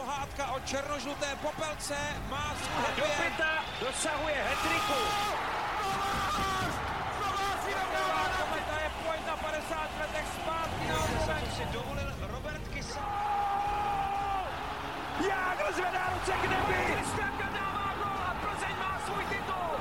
[0.00, 1.96] pohádka o černožluté popelce
[2.30, 5.00] má svůj Do pěta dosahuje hetriku.
[8.40, 13.06] Kometa je pojď na 50 letech zpátky na si dovolil Robert Kysa.
[15.28, 16.94] Jágr zvedá ruce k nebi!
[16.94, 19.72] Kristianka dává gol a Plzeň má svůj titul.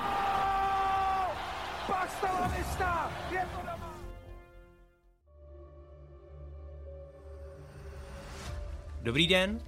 [1.87, 3.11] Pak stala lista!
[3.31, 3.93] Je to doma!
[9.01, 9.59] Dobrý den.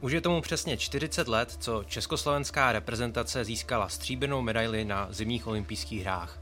[0.00, 6.02] Už je tomu přesně 40 let, co československá reprezentace získala stříbrnou medaili na zimních olympijských
[6.02, 6.40] hrách.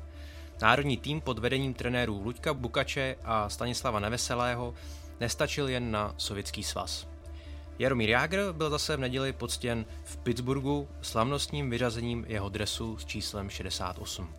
[0.62, 4.74] Národní tým pod vedením trenérů Luďka Bukače a Stanislava Neveselého
[5.20, 7.06] nestačil jen na sovětský svaz.
[7.79, 13.51] Jaromír Jágr byl zase v neděli poctěn v Pittsburghu slavnostním vyřazením jeho dresu s číslem
[13.51, 14.34] 68.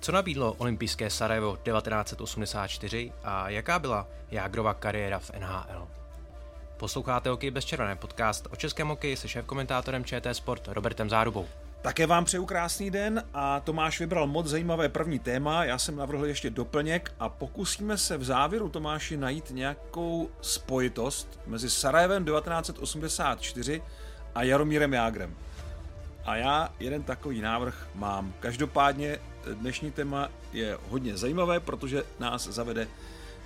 [0.00, 6.01] Co nabídlo olympijské Sarajevo 1984 a jaká byla Jágrova kariéra v NHL?
[6.82, 11.46] Posloucháte Hokej bez červené podcast o českém hokeji se šéf-komentátorem ČT Sport Robertem Zárubou.
[11.82, 16.26] Také vám přeju krásný den a Tomáš vybral moc zajímavé první téma, já jsem navrhl
[16.26, 23.82] ještě doplněk a pokusíme se v závěru Tomáši najít nějakou spojitost mezi Sarajevem 1984
[24.34, 25.36] a Jaromírem Jágrem.
[26.24, 28.34] A já jeden takový návrh mám.
[28.40, 29.18] Každopádně
[29.54, 32.88] dnešní téma je hodně zajímavé, protože nás zavede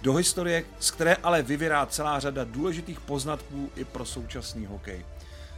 [0.06, 5.06] do historie, z které ale vyvírá celá řada důležitých poznatků i pro současný hokej.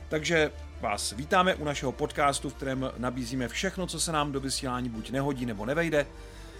[0.08, 4.88] Takže vás vítáme u našeho podcastu, v kterém nabízíme všechno, co se nám do vysílání
[4.88, 6.06] buď nehodí nebo nevejde.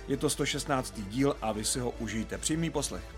[0.09, 1.01] Je to 116.
[1.01, 2.39] díl a vy si ho užijte.
[2.39, 3.18] Příjemný poslech.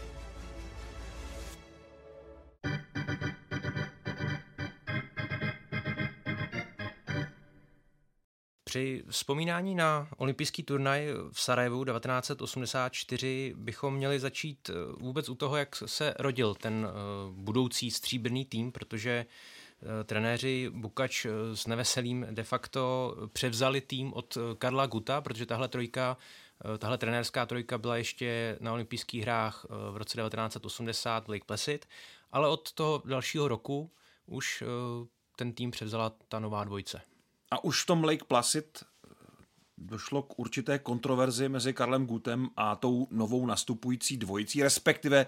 [8.70, 15.56] Při vzpomínání na olympijský turnaj v Sarajevu 1984 bychom měli začít eh, vůbec u toho,
[15.56, 16.92] jak se rodil ten eh,
[17.30, 24.86] budoucí stříbrný tým, protože eh, trenéři Bukač s Neveselým de facto převzali tým od Karla
[24.86, 26.16] Guta, protože tahle trojka,
[26.78, 31.86] tahle trenérská trojka byla ještě na olympijských hrách v roce 1980 Lake Placid,
[32.32, 33.90] ale od toho dalšího roku
[34.26, 34.64] už
[35.36, 37.09] ten tým převzala ta nová dvojce.
[37.50, 38.84] A už v tom Lake Placid
[39.78, 45.26] došlo k určité kontroverzi mezi Karlem Gutem a tou novou nastupující dvojicí, respektive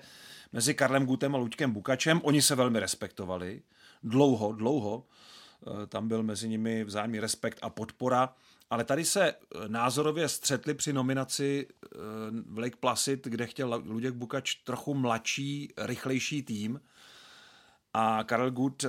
[0.53, 2.21] mezi Karlem Gutem a Luďkem Bukačem.
[2.25, 3.63] Oni se velmi respektovali.
[4.03, 5.07] Dlouho, dlouho.
[5.89, 8.35] Tam byl mezi nimi vzájemný respekt a podpora.
[8.71, 9.35] Ale tady se
[9.69, 11.67] názorově střetli při nominaci
[12.47, 16.81] v Lake Placid, kde chtěl Luděk Bukač trochu mladší, rychlejší tým–
[17.95, 18.85] a Karel Gut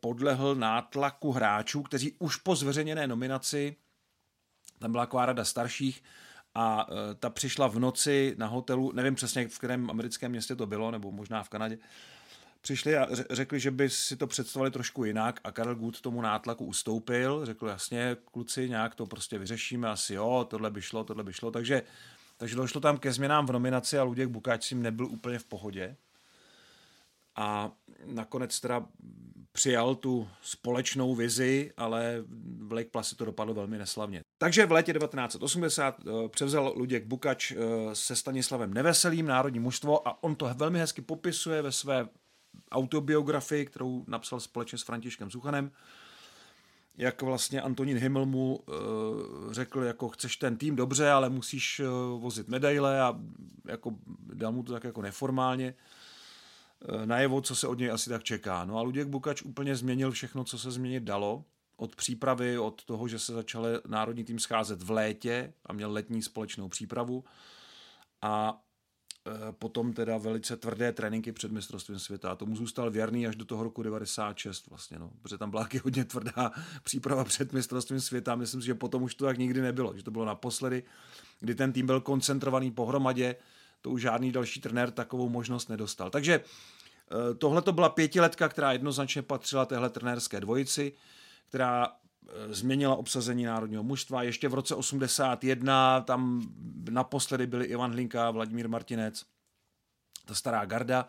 [0.00, 3.76] podlehl nátlaku hráčů, kteří už po zveřejněné nominaci,
[4.78, 6.02] tam byla taková rada starších,
[6.54, 6.86] a
[7.18, 11.12] ta přišla v noci na hotelu, nevím přesně v kterém americkém městě to bylo, nebo
[11.12, 11.78] možná v Kanadě,
[12.60, 16.64] přišli a řekli, že by si to představili trošku jinak a Karel Gut tomu nátlaku
[16.64, 21.32] ustoupil, řekl jasně, kluci, nějak to prostě vyřešíme, asi jo, tohle by šlo, tohle by
[21.32, 21.82] šlo, takže,
[22.36, 25.96] takže došlo tam ke změnám v nominaci a Luděk Bukáč si nebyl úplně v pohodě
[27.36, 27.72] a
[28.06, 28.86] nakonec teda
[29.52, 32.24] přijal tu společnou vizi, ale
[32.66, 34.20] v Lake Placid to dopadlo velmi neslavně.
[34.38, 37.52] Takže v létě 1980 převzal Luděk Bukač
[37.92, 42.08] se Stanislavem Neveselým národní mužstvo a on to velmi hezky popisuje ve své
[42.72, 45.70] autobiografii, kterou napsal společně s Františkem Suchanem,
[46.96, 48.60] jak vlastně Antonín Himmel mu
[49.50, 51.80] řekl, jako chceš ten tým dobře, ale musíš
[52.18, 53.20] vozit medaile a
[53.66, 53.94] jako
[54.34, 55.74] dal mu to tak jako neformálně
[57.04, 58.64] najevo, co se od něj asi tak čeká.
[58.64, 61.44] No a Luděk Bukač úplně změnil všechno, co se změnit dalo.
[61.76, 66.22] Od přípravy, od toho, že se začal národní tým scházet v létě a měl letní
[66.22, 67.24] společnou přípravu.
[68.22, 68.60] A
[69.58, 72.30] potom teda velice tvrdé tréninky před mistrovstvím světa.
[72.30, 75.10] A tomu zůstal věrný až do toho roku 96 vlastně, no.
[75.22, 76.50] Protože tam byla hodně tvrdá
[76.82, 78.34] příprava před mistrovstvím světa.
[78.34, 79.96] Myslím si, že potom už to tak nikdy nebylo.
[79.96, 80.82] Že to bylo naposledy,
[81.40, 83.36] kdy ten tým byl koncentrovaný pohromadě,
[83.80, 86.10] to už žádný další trenér takovou možnost nedostal.
[86.10, 86.40] Takže
[87.38, 90.92] tohle to byla pětiletka, která jednoznačně patřila téhle trenérské dvojici,
[91.48, 91.92] která
[92.48, 94.22] změnila obsazení národního mužstva.
[94.22, 96.42] Ještě v roce 81 tam
[96.90, 99.24] naposledy byli Ivan Hlinka Vladimír Martinec,
[100.24, 101.08] ta stará garda,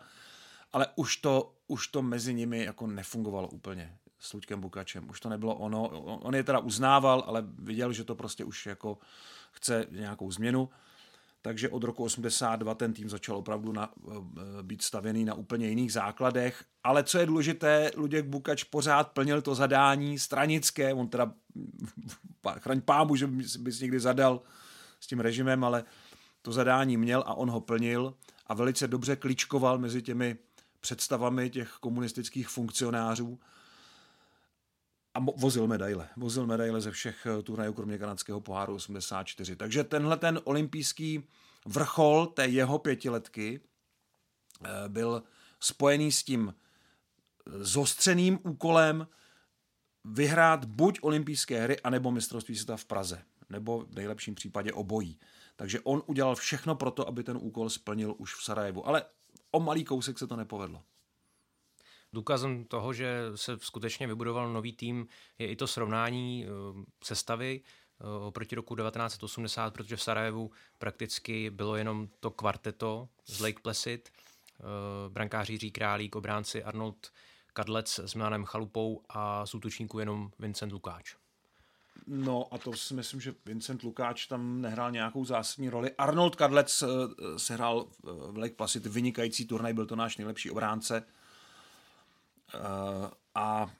[0.72, 5.10] ale už to, už to mezi nimi jako nefungovalo úplně s Luďkem Bukačem.
[5.10, 5.88] Už to nebylo ono.
[6.02, 8.98] On je teda uznával, ale viděl, že to prostě už jako
[9.52, 10.68] chce nějakou změnu
[11.42, 13.92] takže od roku 82 ten tým začal opravdu na,
[14.62, 16.64] být stavěný na úplně jiných základech.
[16.84, 21.32] Ale co je důležité, Luděk Bukač pořád plnil to zadání stranické, on teda,
[22.58, 23.26] chraň pámu, že
[23.58, 24.40] bys někdy zadal
[25.00, 25.84] s tím režimem, ale
[26.42, 28.14] to zadání měl a on ho plnil
[28.46, 30.36] a velice dobře kličkoval mezi těmi
[30.80, 33.38] představami těch komunistických funkcionářů
[35.14, 36.08] a vozil medaile.
[36.16, 39.56] Vozil medaile ze všech eh, turnajů, kromě kanadského poháru 84.
[39.56, 41.28] Takže tenhle ten olympijský
[41.66, 43.60] vrchol té jeho pětiletky
[44.64, 45.22] eh, byl
[45.60, 46.54] spojený s tím
[47.46, 49.06] zostřeným úkolem
[50.04, 55.18] vyhrát buď olympijské hry, anebo mistrovství světa v Praze, nebo v nejlepším případě obojí.
[55.56, 58.88] Takže on udělal všechno pro to, aby ten úkol splnil už v Sarajevu.
[58.88, 59.04] Ale
[59.50, 60.82] o malý kousek se to nepovedlo.
[62.12, 65.06] Důkazem toho, že se skutečně vybudoval nový tým,
[65.38, 66.48] je i to srovnání eh,
[67.04, 67.60] sestavy
[68.00, 74.08] eh, oproti roku 1980, protože v Sarajevu prakticky bylo jenom to kvarteto z Lake Placid,
[74.08, 74.62] eh,
[75.08, 77.12] brankáři Jiří Králík, obránci Arnold
[77.52, 81.14] Kadlec s Milanem Chalupou a z útočníků jenom Vincent Lukáč.
[82.06, 85.90] No a to si myslím, že Vincent Lukáč tam nehrál nějakou zásadní roli.
[85.98, 86.84] Arnold Kadlec
[87.36, 91.04] se hrál v Lake Placid vynikající turnaj, byl to náš nejlepší obránce.
[92.54, 93.72] Eh, a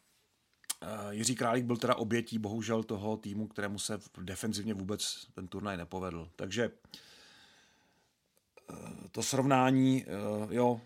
[0.82, 5.76] eh, Jiří Králík byl teda obětí bohužel toho týmu, kterému se defenzivně vůbec ten turnaj
[5.76, 6.30] nepovedl.
[6.36, 6.70] Takže
[8.70, 8.74] eh,
[9.10, 10.04] to srovnání,
[10.50, 10.80] jo,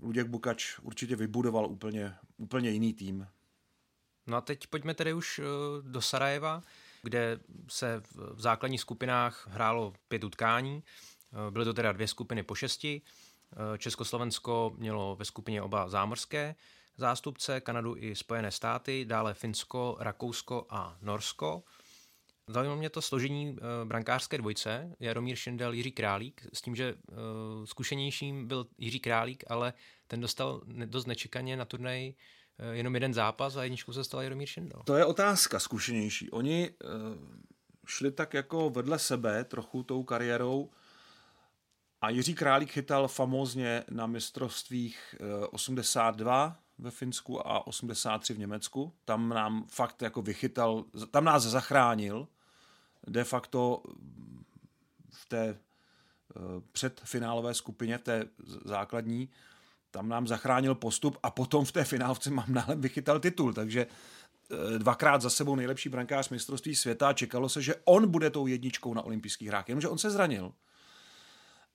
[0.00, 3.26] Luděk Bukač určitě vybudoval úplně, úplně jiný tým.
[4.26, 5.40] No a teď pojďme tedy už
[5.80, 6.62] do Sarajeva,
[7.02, 8.02] kde se
[8.34, 10.82] v základních skupinách hrálo pět utkání.
[11.50, 13.02] Byly to teda dvě skupiny po šesti.
[13.78, 16.54] Československo mělo ve skupině oba zámořské
[17.02, 21.62] zástupce, Kanadu i Spojené státy, dále Finsko, Rakousko a Norsko.
[22.46, 27.18] Zajímalo mě to složení eh, brankářské dvojce, Jaromír Šindel, Jiří Králík, s tím, že uh,
[27.64, 29.72] zkušenějším byl Jiří Králík, ale
[30.06, 34.48] ten dostal dost nečekaně na turnaj uh, jenom jeden zápas a jedničku se stal Jaromír
[34.48, 34.82] Šindel.
[34.84, 36.30] To je otázka zkušenější.
[36.30, 36.70] Oni
[37.86, 40.70] šli tak jako vedle sebe trochu tou kariérou
[42.00, 45.14] a Jiří Králík chytal famózně na mistrovstvích
[45.50, 48.92] 82, ve Finsku a 83 v Německu.
[49.04, 52.28] Tam nám fakt jako vychytal, tam nás zachránil
[53.06, 53.82] de facto
[55.10, 56.40] v té eh,
[56.72, 58.24] předfinálové skupině, v té
[58.64, 59.28] základní,
[59.90, 64.78] tam nám zachránil postup a potom v té finálce mám náhle vychytal titul, takže eh,
[64.78, 68.94] dvakrát za sebou nejlepší brankář mistrovství světa a čekalo se, že on bude tou jedničkou
[68.94, 70.52] na olympijských hrách, jenomže on se zranil.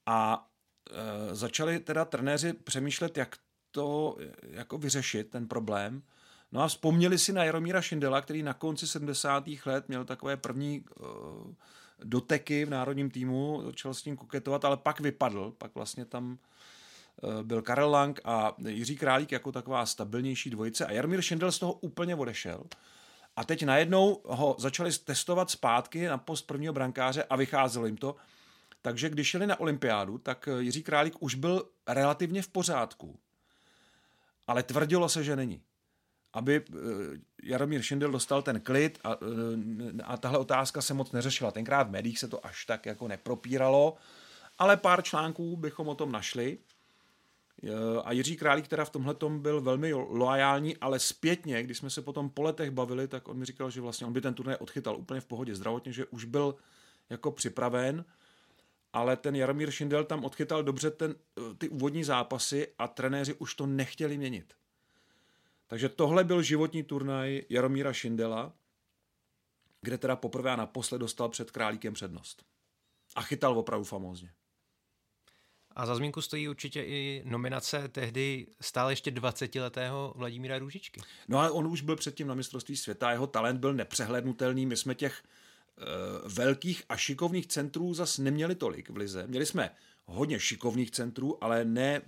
[0.08, 0.48] A
[0.90, 3.36] e, začali teda trenéři přemýšlet, jak
[3.70, 6.02] to jako vyřešit, ten problém.
[6.52, 9.44] No a vzpomněli si na Jaromíra Šindela, který na konci 70.
[9.66, 11.06] let měl takové první uh,
[12.04, 16.38] doteky v národním týmu, začal s tím koketovat, ale pak vypadl, pak vlastně tam
[17.22, 21.58] uh, byl Karel Lang a Jiří Králík jako taková stabilnější dvojice a Jaromír Šindel z
[21.58, 22.64] toho úplně odešel.
[23.36, 28.16] A teď najednou ho začali testovat zpátky na post prvního brankáře a vycházelo jim to.
[28.82, 33.18] Takže když šli na olympiádu, tak Jiří Králík už byl relativně v pořádku
[34.48, 35.62] ale tvrdilo se, že není.
[36.32, 36.74] Aby eh,
[37.42, 41.50] Jaromír Šindel dostal ten klid a, eh, a tahle otázka se moc neřešila.
[41.50, 43.96] Tenkrát v médiích se to až tak jako nepropíralo,
[44.58, 46.58] ale pár článků bychom o tom našli.
[47.64, 47.70] Eh,
[48.04, 52.30] a Jiří Králík teda v tomhle byl velmi loajální, ale zpětně, když jsme se potom
[52.30, 55.20] po letech bavili, tak on mi říkal, že vlastně on by ten turnaj odchytal úplně
[55.20, 56.54] v pohodě zdravotně, že už byl
[57.10, 58.04] jako připraven
[58.92, 61.14] ale ten Jaromír Šindel tam odchytal dobře ten,
[61.58, 64.54] ty úvodní zápasy a trenéři už to nechtěli měnit.
[65.66, 68.52] Takže tohle byl životní turnaj Jaromíra Šindela,
[69.82, 72.44] kde teda poprvé a naposled dostal před Králíkem přednost.
[73.14, 74.32] A chytal opravdu famózně.
[75.72, 81.00] A za zmínku stojí určitě i nominace tehdy stále ještě 20-letého Vladimíra Růžičky.
[81.28, 84.66] No ale on už byl předtím na mistrovství světa, jeho talent byl nepřehlednutelný.
[84.66, 85.47] My jsme těch Eh,
[86.24, 89.26] velkých a šikovných centrů zas neměli tolik v Lize.
[89.26, 89.70] Měli jsme
[90.04, 92.02] hodně šikovných centrů, ale ne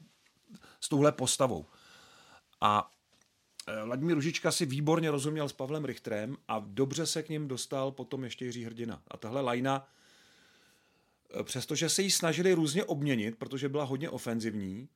[0.81, 1.67] s touhle postavou.
[2.61, 2.91] A
[3.67, 7.93] eh, Vladimír Ružička si výborně rozuměl s Pavlem Richterem a dobře se k ním dostal
[7.93, 9.03] potom ještě Jiří Hrdina.
[9.09, 9.89] A tahle lajna,
[11.41, 14.89] eh, přestože se jí snažili různě obměnit, protože byla hodně ofenzivní,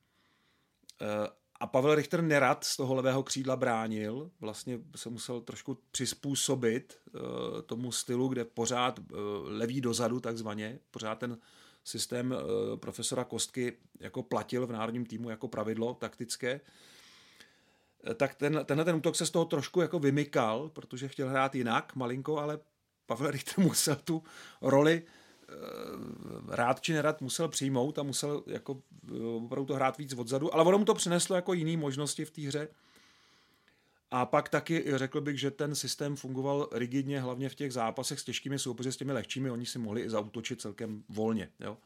[1.59, 7.21] a Pavel Richter nerad z toho levého křídla bránil, vlastně se musel trošku přizpůsobit uh,
[7.61, 9.05] tomu stylu, kde pořád uh,
[9.43, 11.37] levý dozadu takzvaně, pořád ten
[11.83, 16.61] systém uh, profesora Kostky jako platil v národním týmu jako pravidlo taktické,
[18.15, 21.95] tak ten, tenhle ten útok se z toho trošku jako vymykal, protože chtěl hrát jinak,
[21.95, 22.59] malinko, ale
[23.05, 24.23] Pavel Richter musel tu
[24.61, 25.24] roli Eh,
[26.47, 28.81] rád či nerad musel přijmout a musel jako
[29.15, 32.31] eh, opravdu to hrát víc odzadu, ale ono mu to přineslo jako jiné možnosti v
[32.31, 32.67] té hře.
[34.11, 38.23] A pak taky řekl bych, že ten systém fungoval rigidně, hlavně v těch zápasech s
[38.23, 41.49] těžkými soupeři, s těmi lehčími, oni si mohli i zautočit celkem volně.
[41.59, 41.77] Jo.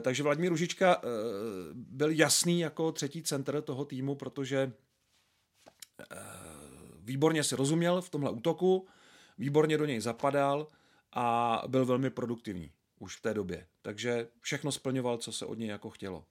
[0.00, 1.00] takže Vladimír Ružička
[1.74, 4.72] byl jasný jako třetí center toho týmu, protože
[7.00, 8.86] výborně si rozuměl v tomhle útoku,
[9.38, 10.66] výborně do něj zapadal
[11.18, 13.66] a byl velmi produktivní už v té době.
[13.82, 16.24] Takže všechno splňoval, co se od něj jako chtělo.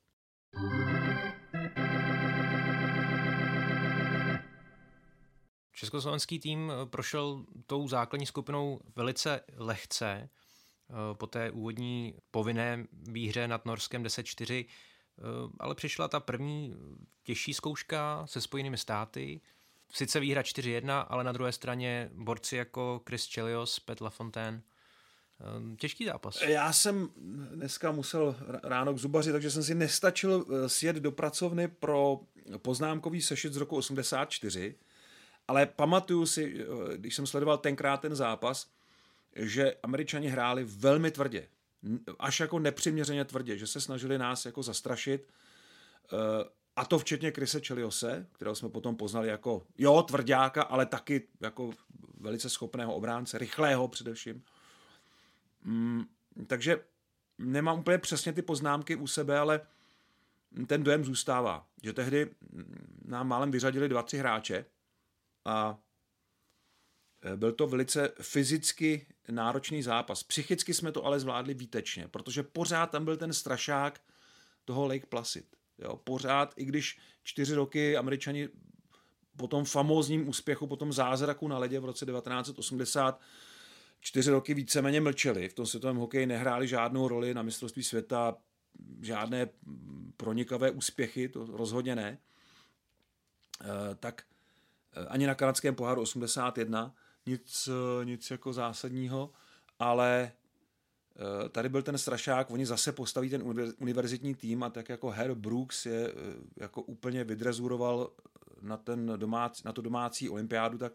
[5.72, 13.48] Československý tým eh, prošel tou základní skupinou velice lehce eh, po té úvodní povinné výhře
[13.48, 15.22] nad Norskem 10-4, eh,
[15.60, 16.75] ale přišla ta první
[17.24, 19.42] těžší zkouška se Spojenými státy.
[19.92, 24.62] Sice výhra 4-1, ale na druhé straně borci jako Chris Chelios, Pet LaFontaine.
[25.77, 26.42] Těžký zápas.
[26.42, 27.10] Já jsem
[27.56, 32.20] dneska musel ráno k zubaři, takže jsem si nestačil sjet do pracovny pro
[32.58, 34.75] poznámkový sešit z roku 84,
[35.48, 38.68] ale pamatuju si, eh, když jsem sledoval tenkrát ten zápas,
[39.36, 41.48] že američani hráli velmi tvrdě.
[42.20, 45.27] Až jako nepřiměřeně tvrdě, že se snažili nás jako zastrašit.
[46.13, 51.27] Eh, a to včetně Krise Čeliose, kterého jsme potom poznali jako, jo, tvrdáka, ale taky
[51.42, 51.72] jako
[52.20, 54.44] velice schopného obránce, rychlého především.
[55.65, 56.05] Mm,
[56.48, 56.86] takže
[57.38, 59.62] nemám úplně přesně ty poznámky u sebe, ale
[60.67, 62.29] ten dojem zůstává, že tehdy
[63.05, 64.65] nám málem vyřadili dva, tři hráče,
[65.45, 65.79] a
[67.22, 70.24] e, byl to velice fyzicky náročný zápas.
[70.24, 74.01] Psychicky jsme to ale zvládli výtečně, protože pořád tam byl ten strašák
[74.65, 75.55] toho Lake Placid.
[75.77, 78.50] Jo, pořád, i když čtyři roky američani
[79.38, 83.22] po tom famózním úspěchu, po tom zázraku na ledě v roce 1980
[84.05, 85.50] čtyři roky víceméně mlčeli.
[85.50, 88.38] V tom světovém hokeji nehráli žádnou roli na mistrovství světa,
[89.01, 89.50] žádné
[90.17, 92.17] pronikavé úspěchy, to rozhodně ne.
[93.62, 94.24] E, tak
[94.95, 96.95] Eh, ani na kanadském poháru 81,
[97.25, 99.31] nic, eh, nic jako zásadního,
[99.79, 100.31] ale
[101.15, 103.43] eh, tady byl ten strašák, oni zase postaví ten
[103.79, 106.13] univerzitní tým a tak jako Herr Brooks je
[106.57, 108.12] jako úplně vydrezuroval
[108.62, 110.93] na, ten domácí, na tu domácí olympiádu, tak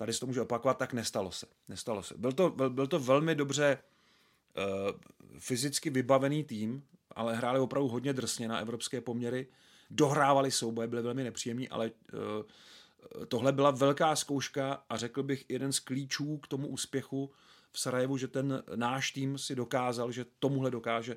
[0.00, 1.46] tady se to může opakovat, tak nestalo se.
[1.68, 2.14] Nestalo se.
[2.16, 4.98] Byl to, byl, byl to velmi dobře uh,
[5.38, 9.46] fyzicky vybavený tým, ale hráli opravdu hodně drsně na evropské poměry.
[9.90, 15.72] Dohrávali souboje, byly velmi nepříjemní, ale uh, tohle byla velká zkouška a řekl bych jeden
[15.72, 17.30] z klíčů k tomu úspěchu
[17.72, 21.16] v Sarajevu, že ten náš tým si dokázal, že tomuhle dokáže,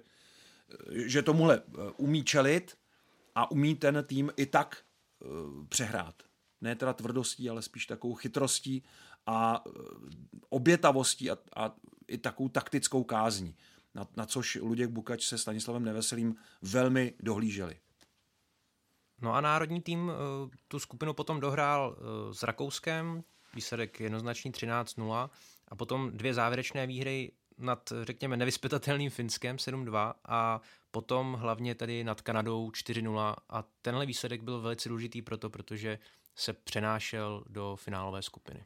[0.91, 2.77] že tomuhle eh, umí čelit
[3.35, 5.25] a umí ten tým i tak eh,
[5.69, 6.32] přehrát.
[6.63, 8.83] Ne teda tvrdostí, ale spíš takovou chytrostí
[9.25, 9.71] a eh,
[10.49, 11.75] obětavostí a, a
[12.07, 13.55] i takovou taktickou kázní,
[13.95, 17.79] na, na což Luděk Bukač se Stanislavem Neveselým velmi dohlíželi.
[19.21, 20.13] No a národní tým uh,
[20.67, 25.29] tu skupinu potom dohrál uh, s Rakouskem, výsledek jednoznačný 13-0
[25.67, 32.21] a potom dvě závěrečné výhry nad, řekněme, nevyspytatelným Finskem 7-2 a potom hlavně tady nad
[32.21, 35.99] Kanadou 4-0 a tenhle výsledek byl velice důležitý proto, protože
[36.35, 38.63] se přenášel do finálové skupiny.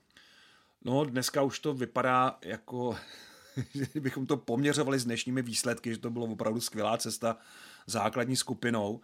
[0.82, 2.98] No, dneska už to vypadá jako,
[3.92, 7.38] kdybychom to poměřovali s dnešními výsledky, že to bylo opravdu skvělá cesta
[7.88, 9.02] základní skupinou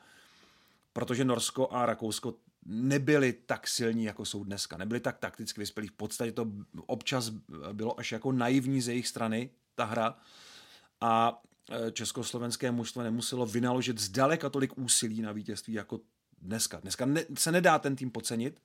[0.94, 4.78] protože Norsko a Rakousko nebyli tak silní, jako jsou dneska.
[4.78, 5.88] Nebyli tak takticky vyspělí.
[5.88, 6.52] V podstatě to
[6.86, 7.30] občas
[7.74, 10.16] bylo až jako naivní ze jejich strany, ta hra.
[11.02, 11.42] A
[11.88, 16.00] e, československé mužstvo nemuselo vynaložit zdaleka tolik úsilí na vítězství jako
[16.44, 16.80] dneska.
[16.80, 18.62] Dneska ne, se nedá ten tým podcenit,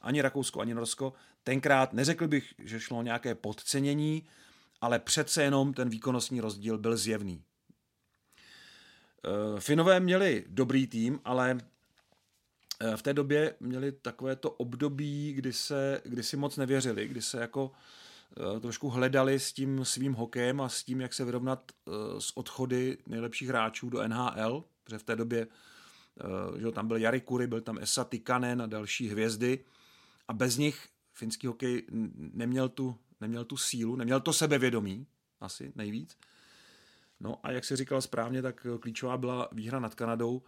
[0.00, 1.12] ani Rakousko, ani Norsko.
[1.44, 4.26] Tenkrát neřekl bych, že šlo o nějaké podcenění,
[4.80, 7.42] ale přece jenom ten výkonnostní rozdíl byl zjevný.
[9.24, 11.58] Eh, Finové měli dobrý tým, ale
[12.80, 17.22] eh, v té době měli takové to období, kdy, se, kdy si moc nevěřili, kdy
[17.22, 17.70] se jako
[18.56, 21.72] eh, trošku hledali s tím svým hokejem a s tím, jak se vyrovnat
[22.18, 25.46] s odchody nejlepších hráčů do NHL, protože v té době
[26.58, 29.64] že tam byl Jari Kuri, byl tam Esa Tikanen a další hvězdy
[30.28, 35.06] a bez nich finský hokej neměl tu, neměl tu sílu, neměl to sebevědomí
[35.40, 36.16] asi nejvíc.
[37.20, 40.42] No a jak si říkal správně, tak klíčová byla výhra nad Kanadou.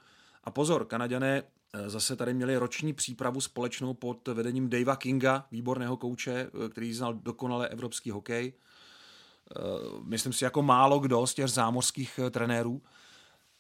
[0.45, 5.97] A pozor, Kanaďané eh, zase tady měli roční přípravu společnou pod vedením Davea Kinga, výborného
[5.97, 6.33] kouče,
[6.65, 8.53] eh, který znal dokonale evropský hokej.
[8.53, 9.61] Eh,
[10.03, 12.83] myslím si, jako málo kdo z těch zámořských trenérů,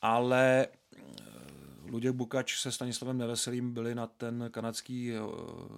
[0.00, 0.66] ale
[1.90, 5.12] Luděk Bukač se Stanislavem Neveselým byli na ten kanadský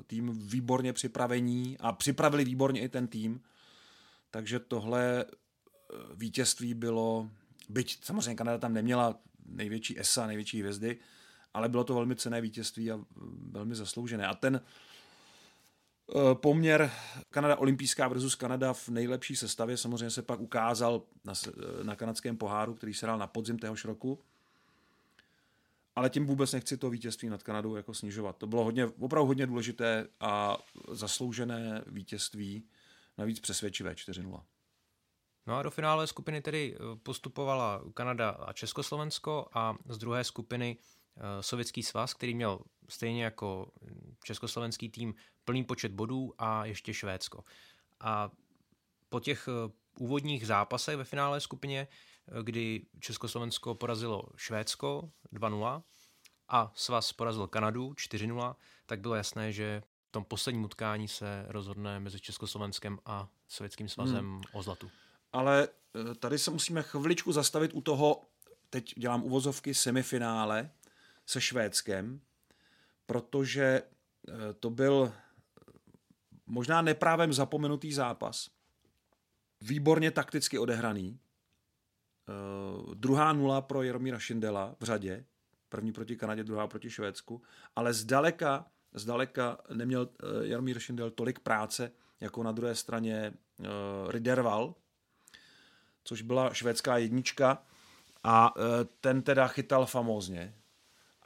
[0.07, 3.41] tým výborně připravení a připravili výborně i ten tým.
[4.31, 5.25] Takže tohle
[6.15, 7.31] vítězství bylo,
[7.69, 10.99] byť samozřejmě Kanada tam neměla největší ESA, největší hvězdy,
[11.55, 13.01] ale bylo to velmi cené vítězství a
[13.51, 14.27] velmi zasloužené.
[14.27, 14.61] A ten,
[16.15, 16.91] Eh, poměr
[17.31, 22.37] Kanada olympijská versus Kanada v nejlepší sestavě samozřejmě se pak ukázal na, eh, na kanadském
[22.37, 24.19] poháru, který se hrál na podzim téhož roku.
[25.97, 28.37] Ale tím vůbec nechci to vítězství nad Kanadou jako snižovat.
[28.37, 32.69] To bylo hodně, opravdu hodně důležité a zasloužené vítězství,
[33.19, 34.43] navíc přesvědčivé 4-0.
[35.47, 40.77] No a do finále skupiny tedy eh, postupovala Kanada a Československo a z druhé skupiny
[41.41, 43.73] Sovětský svaz, který měl stejně jako
[44.25, 47.45] československý tým plný počet bodů a ještě Švédsko.
[48.01, 48.31] A
[49.09, 51.97] po těch eh, úvodních zápasech ve finále skupině, eh,
[52.43, 55.83] kdy Československo porazilo Švédsko 2-0
[56.49, 58.57] a Svaz porazil Kanadu 4-0,
[58.87, 64.25] tak bylo jasné, že v tom posledním utkání se rozhodne mezi Československem a Sovětským svazem
[64.25, 64.43] hmm.
[64.53, 64.91] o zlatu.
[65.33, 68.23] Ale eh, tady se musíme chviličku zastavit u toho,
[68.71, 70.71] teď dělám uvozovky, semifinále
[71.27, 72.21] se Švédskem,
[73.07, 73.83] protože
[74.61, 75.13] to byl
[76.47, 78.51] možná neprávem zapomenutý zápas.
[79.61, 81.19] Výborně takticky odehraný.
[82.29, 85.25] Uh, druhá nula pro Jaromíra Šindela v řadě.
[85.69, 87.43] První proti Kanadě, druhá proti Švédsku.
[87.77, 93.67] Ale zdaleka, zdaleka neměl uh, Jaromír Šindel tolik práce, jako na druhé straně uh,
[94.11, 94.75] Riderval,
[96.05, 97.63] což byla švédská jednička.
[98.25, 98.63] A uh,
[99.01, 100.55] ten teda chytal famózně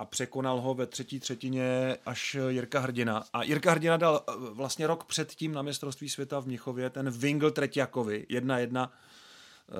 [0.00, 3.24] a překonal ho ve třetí třetině až Jirka Hrdina.
[3.32, 7.52] A Jirka Hrdina dal eh, vlastně rok předtím na mistrovství světa v Mnichově ten Vingl
[8.28, 8.98] jedna eh,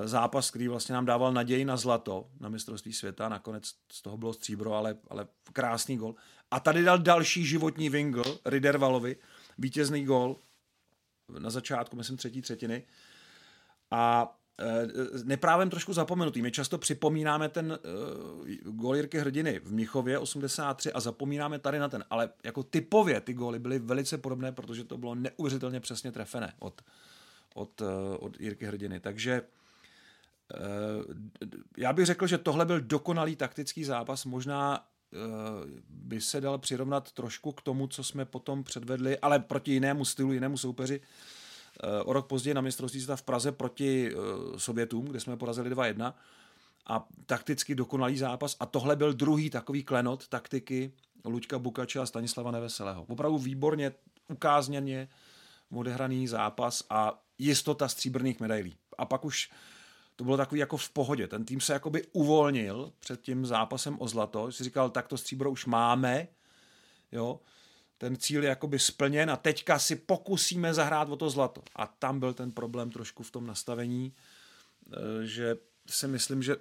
[0.03, 4.33] zápas, který vlastně nám dával naději na zlato na mistrovství světa, nakonec z toho bylo
[4.33, 6.15] stříbro, ale, ale krásný gol.
[6.51, 9.15] A tady dal další životní Vingl Ridervalovi,
[9.57, 10.35] vítězný gol
[11.39, 12.83] na začátku, myslím, třetí třetiny.
[13.91, 14.87] A Eh,
[15.23, 16.41] neprávem trošku zapomenutý.
[16.41, 17.79] My často připomínáme ten
[18.41, 23.21] uh, gól Jirky Hrdiny v Mnichově 83 a zapomínáme tady na ten, ale jako typově
[23.21, 26.81] ty góly byly velice podobné, protože to bylo neuvěřitelně přesně trefené od,
[27.53, 27.87] od, uh,
[28.19, 28.99] od Jirky Hrdiny.
[28.99, 29.41] Takže
[31.77, 34.85] já bych řekl, že tohle byl dokonalý taktický zápas, možná
[35.89, 40.33] by se dal přirovnat trošku k tomu, co jsme potom předvedli, ale proti jinému stylu,
[40.33, 41.01] jinému soupeři
[41.83, 45.75] Eh, o rok později na mistrovství světa v Praze proti eh, Sovětům, kde jsme porazili
[45.75, 46.13] 2-1
[46.87, 50.91] a takticky dokonalý zápas a tohle byl druhý takový klenot taktiky
[51.25, 53.05] Luďka Bukače a Stanislava Neveselého.
[53.07, 53.91] Opravdu výborně,
[54.27, 55.07] ukázněně
[55.71, 58.75] odehraný zápas a jistota stříbrných medailí.
[58.97, 59.49] A pak už
[60.21, 61.27] to bylo takový jako v pohodě.
[61.27, 64.51] Ten tým se jakoby uvolnil před tím zápasem o zlato.
[64.51, 66.27] Si říkal, tak to stříbro už máme,
[67.11, 67.39] jo
[67.97, 71.63] ten cíl je jakoby splněn a teďka si pokusíme zahrát o to zlato.
[71.75, 75.55] A tam byl ten problém trošku v tom nastavení, eh, že
[75.89, 76.59] si myslím, že eh,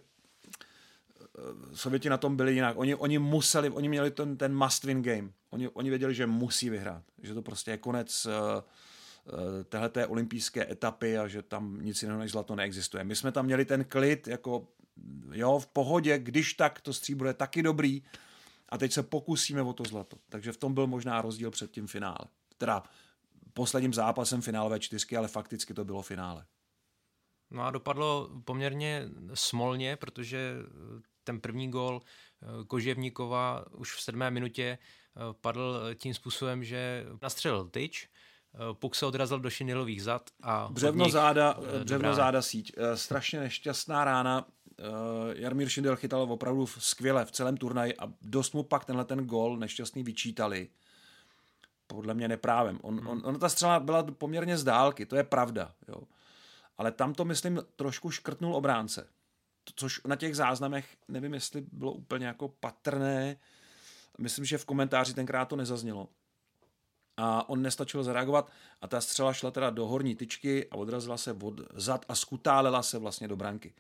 [1.74, 2.76] Sověti na tom byli jinak.
[2.78, 5.28] Oni, oni museli, oni měli ten, ten must win game.
[5.50, 7.02] Oni, oni věděli, že musí vyhrát.
[7.22, 8.32] Že to prostě je konec uh,
[9.64, 13.04] téhleté olympijské etapy a že tam nic jiného než zlato neexistuje.
[13.04, 14.68] My jsme tam měli ten klid, jako
[15.32, 18.02] jo, v pohodě, když tak to stříbro je taky dobrý,
[18.68, 20.16] a teď se pokusíme o to zlato.
[20.28, 22.26] Takže v tom byl možná rozdíl před tím finále.
[22.58, 22.82] Teda
[23.52, 26.46] posledním zápasem finálové čtyřky, ale fakticky to bylo finále.
[27.50, 30.54] No a dopadlo poměrně smolně, protože
[31.24, 37.68] ten první gol eh, Koževníkova už v sedmé minutě eh, padl tím způsobem, že nastřelil
[37.68, 38.09] tyč, eh,
[38.72, 40.68] puk se odrazil do šinilových zad a...
[40.70, 42.72] Břevno záda, břevno záda síť.
[42.94, 44.84] Strašně nešťastná rána uh,
[45.32, 49.56] Jarmír Šindel chytal opravdu skvěle v celém turnaji a dost mu pak tenhle ten gol
[49.56, 50.68] nešťastný vyčítali.
[51.86, 52.78] Podle mě neprávem.
[52.82, 53.08] On, hmm.
[53.08, 55.72] on, on, ta střela byla poměrně z dálky, to je pravda.
[55.88, 56.02] Jo.
[56.78, 59.08] Ale tam to, myslím, trošku škrtnul obránce.
[59.76, 63.36] Což na těch záznamech, nevím, jestli bylo úplně jako patrné.
[64.18, 66.08] Myslím, že v komentáři tenkrát to nezaznělo.
[67.22, 71.32] A on nestačil zareagovat a ta střela šla teda do horní tyčky a odrazila se
[71.32, 73.72] od zad a skutálela se vlastně do branky.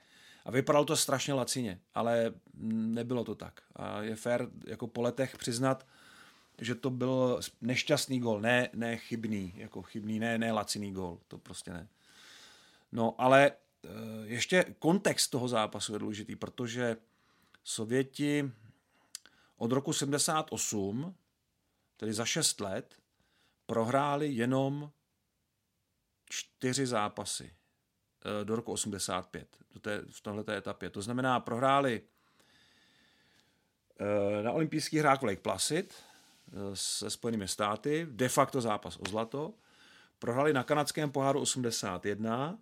[0.44, 3.62] A vypadalo to strašně lacině, ale nebylo to tak.
[3.76, 5.86] A je fér jako po letech přiznat,
[6.58, 11.38] že to byl nešťastný gol, ne, ne chybný, jako chybný, ne, ne laciný gol, to
[11.38, 11.88] prostě ne.
[12.92, 13.88] No, ale eh,
[14.24, 16.96] ještě kontext toho zápasu je důležitý, protože
[17.64, 18.52] Sověti
[19.56, 21.14] od roku 78,
[21.96, 22.99] tedy za 6 let,
[23.70, 24.90] prohráli jenom
[26.30, 27.54] čtyři zápasy.
[28.24, 30.90] Eh, do roku 85, do té, v této etapě.
[30.90, 32.02] To znamená, prohráli
[34.00, 39.54] eh, na olympijských hrách Lake Placid eh, se Spojenými státy, de facto zápas o zlato,
[40.18, 42.58] prohráli na kanadském poháru 81,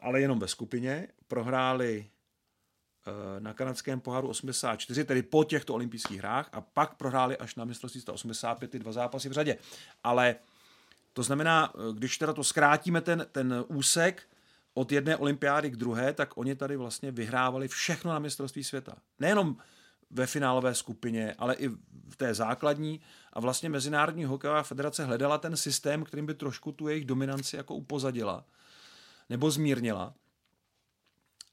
[0.00, 2.10] ale jenom ve skupině, prohráli
[3.38, 8.02] na kanadském poháru 84, tedy po těchto olympijských hrách a pak prohráli až na mistrovství
[8.12, 9.58] 85 ty dva zápasy v řadě.
[10.04, 10.36] Ale
[11.12, 14.22] to znamená, když teda to zkrátíme ten, ten úsek
[14.74, 18.96] od jedné olympiády k druhé, tak oni tady vlastně vyhrávali všechno na mistrovství světa.
[19.18, 19.56] Nejenom
[20.10, 21.68] ve finálové skupině, ale i
[22.08, 23.00] v té základní.
[23.32, 27.74] A vlastně Mezinárodní hokejová federace hledala ten systém, kterým by trošku tu jejich dominanci jako
[27.74, 28.44] upozadila
[29.30, 30.14] nebo zmírnila.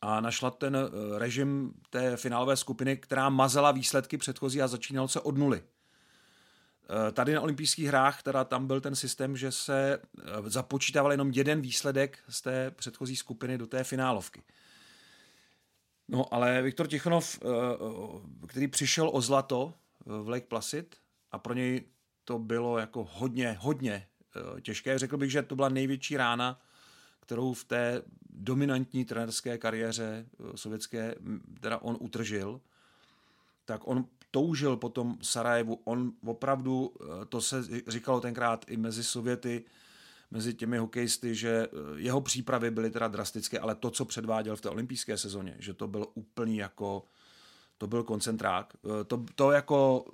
[0.02, 5.20] A našla ten eh, režim té finálové skupiny, která mazala výsledky předchozí a začínal se
[5.20, 5.64] od nuly.
[7.08, 11.32] Eh, tady na olympijských hrách teda tam byl ten systém, že se eh, započítával jenom
[11.32, 14.44] jeden výsledek z té předchozí skupiny do té finálovky.
[16.08, 17.40] No ale Viktor Tichonov,
[18.48, 19.74] který přišel o zlato
[20.06, 20.96] v Lake Placid
[21.32, 21.84] a pro něj
[22.26, 24.08] to bylo jako hodně, hodně
[24.62, 25.00] těžké.
[25.00, 26.60] Řekl bych, že to byla největší rána,
[27.32, 31.15] kterou v té dominantní trenerské kariéře sovětské
[31.60, 32.62] teda on utržil.
[33.65, 35.80] Tak on toužil po tom Sarajevu.
[35.84, 39.63] On opravdu, eh, to se říkalo tenkrát i mezi Sověty,
[40.32, 44.62] mezi těmi hokejisty, že eh, jeho přípravy byly teda drastické, ale to, co předváděl v
[44.62, 47.06] té olympijské sezóně, že to byl úplný jako,
[47.78, 48.74] to byl koncentrák.
[48.86, 50.06] Eh, to, to jako,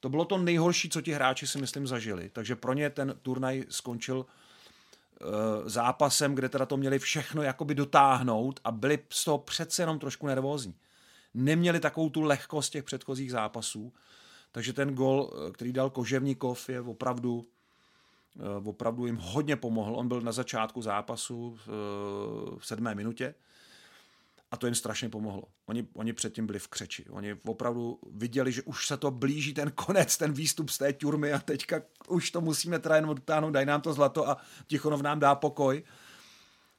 [0.00, 2.30] to bylo to nejhorší, co ti hráči si myslím zažili.
[2.32, 4.26] Takže pro ně ten turnaj skončil
[5.64, 10.26] zápasem, kde teda to měli všechno jakoby dotáhnout a byli z toho přece jenom trošku
[10.26, 10.74] nervózní
[11.34, 13.92] neměli takovou tu lehkost těch předchozích zápasů.
[14.52, 17.46] Takže ten gol, eh, který dal Koževníkov, je opravdu,
[18.36, 19.96] eh, opravdu jim hodně pomohl.
[19.96, 21.58] On byl na začátku zápasu
[22.58, 23.34] v sedmé minutě
[24.50, 25.42] a to jim strašně pomohlo.
[25.66, 27.04] Oni, oni předtím byli v křeči.
[27.10, 31.32] Oni opravdu viděli, že už se to blíží ten konec, ten výstup z té turmy
[31.32, 35.20] a teďka už to musíme teda jenom dotáhnout, daj nám to zlato a Tichonov nám
[35.20, 35.82] dá pokoj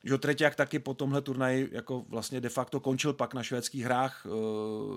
[0.04, 4.26] že Treťák taky po tomhle turnaji jako vlastně de facto končil pak na švédských hrách
[4.26, 4.30] eh,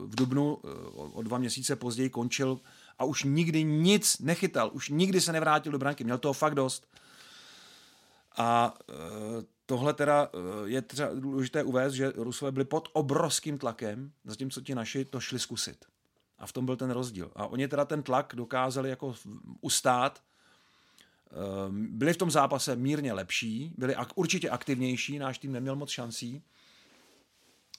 [0.06, 2.60] v Dubnu, eh, o dva měsíce později končil
[2.98, 6.86] a už nikdy nic nechytal, už nikdy se nevrátil do branky, měl toho fakt dost.
[8.36, 10.30] A eh, tohle teda
[10.64, 15.38] je třeba důležité uvést, že Rusové byli pod obrovským tlakem, zatímco ti naši to šli
[15.38, 15.84] zkusit.
[16.38, 17.30] A v tom byl ten rozdíl.
[17.36, 19.14] A oni teda ten tlak dokázali jako
[19.60, 20.22] ustát
[21.32, 26.42] Ehm, byli v tom zápase mírně lepší, byli určitě aktivnější, náš tým neměl moc šancí,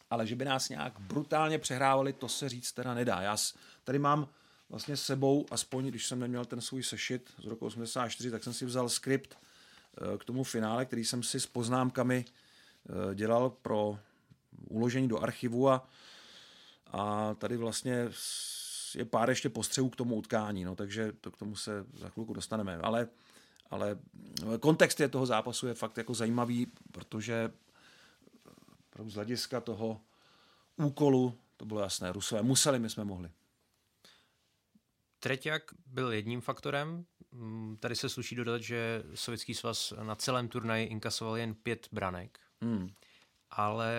[0.09, 3.21] ale že by nás nějak brutálně přehrávali, to se říct teda nedá.
[3.21, 3.37] Já
[3.83, 4.27] tady mám
[4.69, 8.65] vlastně sebou, aspoň když jsem neměl ten svůj sešit z roku 84, tak jsem si
[8.65, 9.45] vzal skript eh,
[10.17, 13.99] k tomu finále, který jsem si s poznámkami eh, dělal pro
[14.69, 15.89] uložení do archivu a,
[16.91, 18.09] a tady vlastně
[18.95, 22.33] je pár ještě postřehů k tomu utkání, no, takže to k tomu se za chvilku
[22.33, 22.77] dostaneme.
[22.77, 23.07] Ale
[23.73, 23.97] ale
[24.59, 27.51] kontext je toho zápasu je fakt jako zajímavý, protože
[29.05, 30.01] z hlediska toho
[30.75, 32.11] úkolu to bylo jasné.
[32.11, 33.31] Rusové museli, my jsme mohli.
[35.19, 37.05] Treťák byl jedním faktorem.
[37.33, 42.39] Mm, tady se sluší dodat, že Sovětský svaz na celém turnaji inkasoval jen pět branek.
[42.61, 42.89] Hmm.
[43.51, 43.93] Ale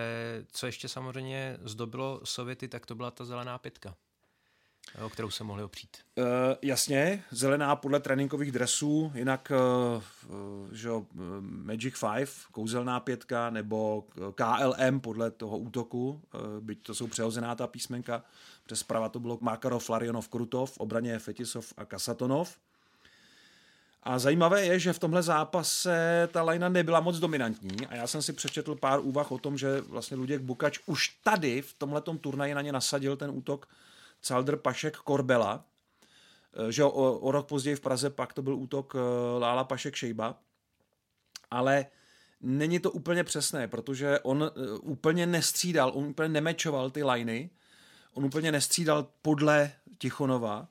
[0.51, 3.95] co ještě samozřejmě zdobilo Sověty, tak to byla ta zelená pětka
[5.01, 5.97] o kterou se mohli opřít.
[6.15, 6.25] Uh,
[6.61, 9.51] jasně, zelená podle tréninkových dresů, jinak
[10.31, 10.89] uh, že
[11.39, 17.67] Magic 5, kouzelná pětka, nebo KLM podle toho útoku, uh, byť to jsou přehozená ta
[17.67, 18.23] písmenka,
[18.65, 22.57] přes prava to bylo Makarov, Larionov, Krutov, obraně Fetisov a Kasatonov.
[24.05, 28.21] A zajímavé je, že v tomhle zápase ta lajna nebyla moc dominantní a já jsem
[28.21, 32.53] si přečetl pár úvah o tom, že vlastně Luděk Bukač už tady v tomhletom turnaji
[32.53, 33.67] na ně nasadil ten útok
[34.21, 35.65] Caldr Pašek Korbela,
[36.53, 36.89] eh, že o,
[37.19, 38.99] o rok později v Praze pak to byl útok eh,
[39.39, 40.39] Lála Pašek Šejba,
[41.51, 41.85] ale
[42.41, 47.49] není to úplně přesné, protože on eh, úplně nestřídal, on úplně nemečoval ty liny,
[48.13, 50.67] on úplně nestřídal podle Tichonova,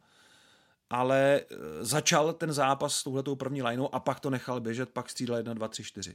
[0.90, 1.40] ale
[1.80, 5.54] začal ten zápas s touhletou první lineou a pak to nechal běžet, pak střídal 1,
[5.54, 6.14] 2, 3, 4.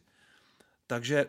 [0.87, 1.25] Takže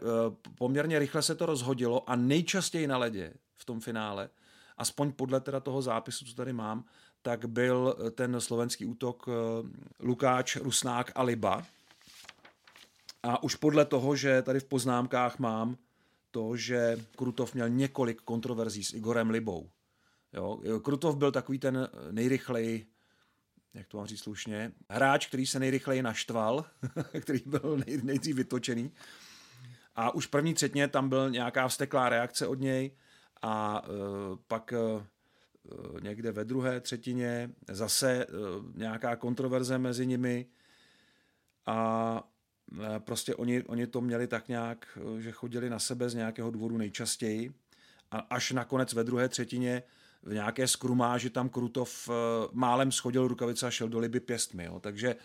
[0.54, 4.30] poměrně rychle se to rozhodilo a nejčastěji na ledě v tom finále
[4.80, 6.84] aspoň podle teda toho zápisu, co tady mám,
[7.22, 9.32] tak byl ten slovenský útok eh,
[10.00, 11.66] Lukáč, Rusnák a Liba.
[13.22, 15.76] A už podle toho, že tady v poznámkách mám
[16.30, 19.70] to, že Krutov měl několik kontroverzí s Igorem Libou.
[20.32, 20.60] Jo?
[20.82, 22.86] Krutov byl takový ten nejrychleji,
[23.74, 26.64] jak to mám říct slušně, hráč, který se nejrychleji naštval,
[27.20, 28.92] který byl nej, nejdřív vytočený.
[29.96, 32.90] A už první třetně tam byl nějaká vsteklá reakce od něj
[33.42, 33.88] a e,
[34.48, 34.78] pak e,
[36.00, 38.26] někde ve druhé třetině zase e,
[38.74, 40.46] nějaká kontroverze mezi nimi
[41.66, 42.22] a
[42.98, 47.52] prostě oni, oni to měli tak nějak, že chodili na sebe z nějakého důvodu nejčastěji
[48.10, 49.82] A až nakonec ve druhé třetině
[50.22, 52.14] v nějaké skrumáži tam Krutov uh,
[52.52, 54.64] málem schodil rukavice a šel do liby pěstmi.
[54.64, 54.80] Jo.
[54.80, 55.16] Takže,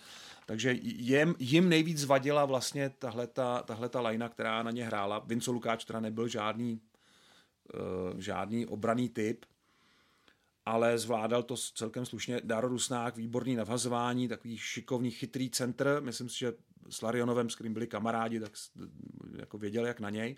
[0.46, 5.20] takže jim, jim nejvíc vadila vlastně tahle ta lajna, která na ně hrála.
[5.20, 6.82] Vinco Lukáč teda nebyl žádný,
[7.74, 9.46] uh, žádný obraný typ,
[10.66, 12.42] ale zvládal to celkem slušně.
[12.44, 16.02] Daro Rusnák, výborný navhazování, takový šikovný, chytrý centr.
[16.04, 16.54] Myslím si, že
[16.90, 18.52] s Larionovem, s kterým byli kamarádi, tak
[19.38, 20.38] jako věděl, jak na něj.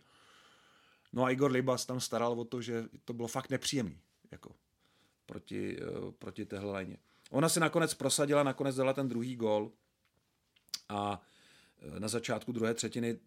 [1.14, 4.00] No a Igor Libas tam staral o to, že to bylo fakt nepříjemný
[4.32, 4.52] jako
[5.26, 6.98] proti, uh, proti téhle léně.
[7.32, 9.72] Ona si nakonec prosadila, nakonec dala ten druhý gol
[10.90, 11.22] a
[11.80, 13.20] eh, na začátku druhé třetiny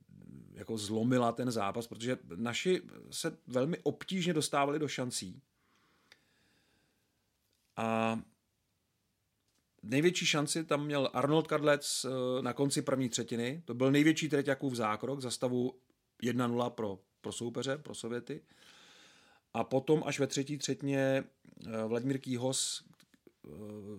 [0.52, 5.42] jako zlomila ten zápas, protože naši se velmi obtížně dostávali do šancí.
[7.76, 8.20] A
[9.82, 13.62] největší šanci tam měl Arnold Kadlec eh, na konci první třetiny.
[13.64, 15.80] To byl největší Treťakův zákrok za stavu
[16.22, 18.42] 1-0 pro, pro soupeře, pro Sověty.
[19.54, 21.24] A potom až ve třetí třetině
[21.66, 22.84] eh, Vladimír Kýhos
[23.44, 23.48] eh,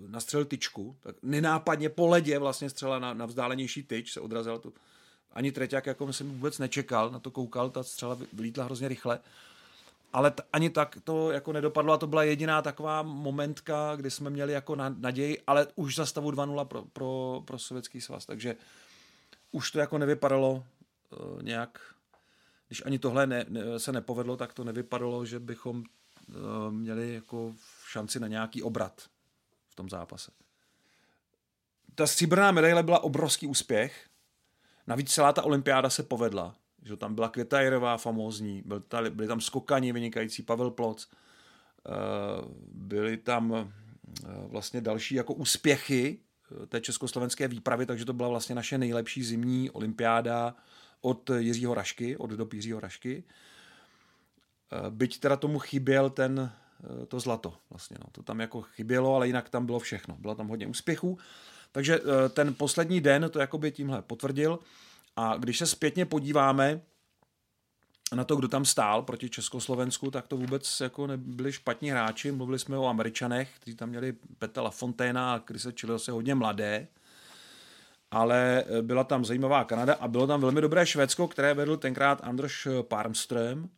[0.07, 4.73] nastřelil tyčku, tak nenápadně po ledě vlastně střela na, na vzdálenější tyč, se odrazil tu.
[5.33, 9.19] Ani Treťák jako jsem vůbec nečekal, na to koukal, ta střela vylítla hrozně rychle.
[10.13, 14.29] Ale t- ani tak to jako nedopadlo a to byla jediná taková momentka, kdy jsme
[14.29, 18.55] měli jako naději, ale už za stavu 2-0 pro, pro, pro sovětský svaz, takže
[19.51, 21.79] už to jako nevypadalo uh, nějak
[22.71, 27.53] když ani tohle ne, ne, se nepovedlo, tak to nevypadalo, že bychom uh, měli jako
[27.87, 29.01] šanci na nějaký obrat
[29.69, 30.31] v tom zápase.
[31.95, 34.09] Ta stříbrná medaile byla obrovský úspěch.
[34.87, 36.55] Navíc celá ta olympiáda se povedla.
[36.83, 43.17] Že tam byla Květajerová famózní, byl tady, byli tam skokani vynikající Pavel Ploc, uh, byly
[43.17, 43.67] tam uh,
[44.47, 46.19] vlastně další jako úspěchy
[46.67, 50.55] té československé výpravy, takže to byla vlastně naše nejlepší zimní olympiáda
[51.01, 53.23] od Jiřího Rašky, od dob Jiřího Rašky.
[54.71, 56.51] Eh, byť teda tomu chyběl ten,
[57.01, 58.05] eh, to zlato vlastně, no.
[58.11, 60.15] to tam jako chybělo, ale jinak tam bylo všechno.
[60.19, 61.17] Bylo tam hodně úspěchů.
[61.71, 64.59] Takže eh, ten poslední den to jakoby tímhle potvrdil
[65.15, 66.81] a když se zpětně podíváme
[68.15, 72.31] na to, kdo tam stál proti Československu, tak to vůbec jako nebyli špatní hráči.
[72.31, 76.87] Mluvili jsme o Američanech, kteří tam měli Petra Lafonténa a Krise se hodně mladé
[78.11, 82.19] ale eh, byla tam zajímavá Kanada a bylo tam velmi dobré Švédsko, které vedl tenkrát
[82.23, 83.69] Anders Parmström.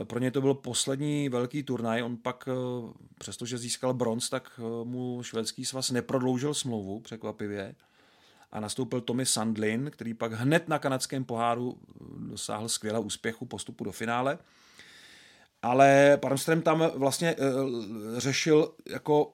[0.00, 2.52] Eh, pro ně to byl poslední velký turnaj, on pak, eh,
[3.18, 7.74] přestože získal bronz, tak mu švédský svaz neprodloužil smlouvu, překvapivě.
[8.52, 11.78] A nastoupil Tommy Sandlin, který pak hned na kanadském poháru
[12.18, 14.38] dosáhl skvělého úspěchu postupu do finále.
[15.62, 17.36] Ale Parmström tam vlastně
[18.16, 19.32] řešil jako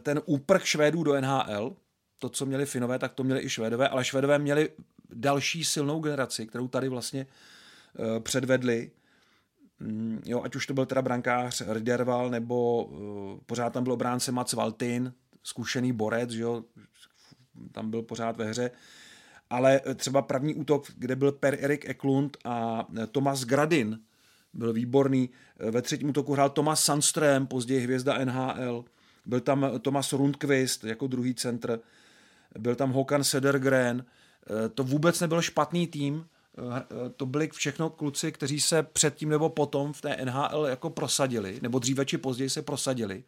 [0.00, 1.76] ten úprch Švédů do NHL,
[2.20, 4.70] to, co měli Finové, tak to měli i Švédové, ale Švédové měli
[5.14, 7.26] další silnou generaci, kterou tady vlastně
[7.98, 8.90] uh, předvedli.
[9.80, 14.32] Mm, jo, ať už to byl teda brankář Riderval, nebo uh, pořád tam byl obránce
[14.32, 16.64] Mats Valtin, zkušený borec, jo,
[17.72, 18.70] tam byl pořád ve hře.
[19.50, 23.98] Ale eh, třeba první útok, kde byl Per Erik Eklund a Tomas Gradin,
[24.52, 25.30] byl výborný.
[25.70, 28.84] Ve třetím útoku hrál Tomas Sandström, později hvězda NHL.
[29.26, 31.80] Byl tam Tomas Rundqvist jako druhý centr
[32.58, 36.26] byl tam Håkan Sedergren, eh, to vůbec nebyl špatný tým,
[36.58, 40.90] eh, eh, to byli všechno kluci, kteří se předtím nebo potom v té NHL jako
[40.90, 43.24] prosadili, nebo dříve či později se prosadili.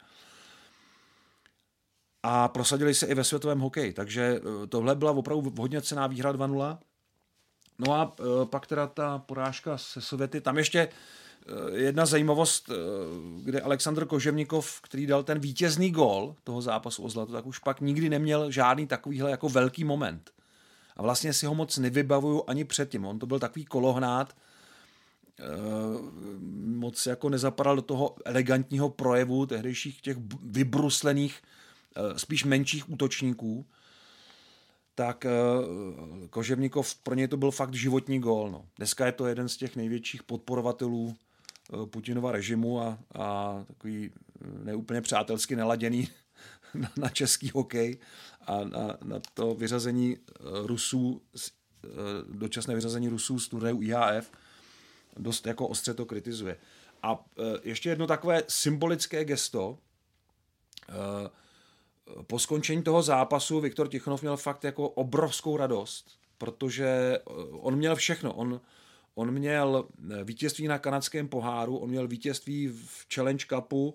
[2.22, 6.78] A prosadili se i ve světovém hokeji, takže tohle byla opravdu hodně cená výhra 2-0.
[7.78, 8.12] No a
[8.44, 10.88] pak teda ta porážka se Sověty, tam ještě
[11.72, 12.74] jedna zajímavost, eh,
[13.42, 17.81] kde Aleksandr Kožemnikov, který dal ten vítězný gol toho zápasu o zlato, tak už pak
[17.81, 20.31] nikdy neměl žádný takovýhle jako velký moment.
[20.96, 23.05] A vlastně si ho moc nevybavuju ani předtím.
[23.05, 24.37] On to byl takový kolohnát,
[25.38, 25.42] eh,
[26.66, 31.42] moc jako nezapadal do toho elegantního projevu tehdejších těch vybruslených,
[32.16, 33.66] spíš menších útočníků,
[34.94, 35.26] tak
[36.31, 38.50] Koževnikov, pro něj to byl fakt životní gól.
[38.50, 38.64] No.
[38.76, 41.31] Dneska je to jeden z těch největších podporovatelů Eh,
[41.87, 46.08] Putinova režimu a, a takový eh, neúplně přátelsky neladěný
[46.74, 47.98] na, na český hokej
[48.46, 50.32] a na, na to vyřazení eh,
[50.66, 51.22] Rusů,
[52.28, 54.32] dočasné vyřazení Rusů z turnaje IHF,
[55.16, 56.56] dost jako ostře to kritizuje.
[57.02, 57.24] A
[57.62, 59.78] ještě jedno takové symbolické gesto.
[62.26, 67.18] Po skončení toho zápasu Viktor Tichnov měl fakt jako obrovskou radost, protože
[67.50, 68.32] on měl všechno.
[68.32, 68.61] On,
[69.14, 73.94] On měl eh, vítězství na kanadském poháru, on měl vítězství v Challenge Cupu,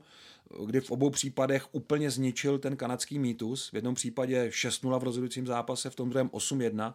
[0.66, 3.70] kdy v obou případech úplně zničil ten kanadský mýtus.
[3.72, 6.94] V jednom případě 6-0 v rozhodujícím zápase, v tom druhém 8-1.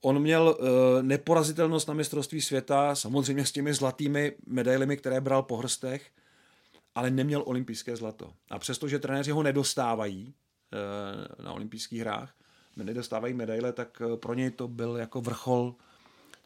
[0.00, 5.56] On měl uh, neporazitelnost na mistrovství světa, samozřejmě s těmi zlatými medailemi, které bral po
[5.56, 6.10] hrstech,
[6.94, 8.32] ale neměl olympijské zlato.
[8.50, 10.34] A přestože trenéři ho nedostávají
[11.38, 12.34] uh, na olympijských hrách,
[12.76, 15.74] nedostávají medaile, tak pro něj to byl jako vrchol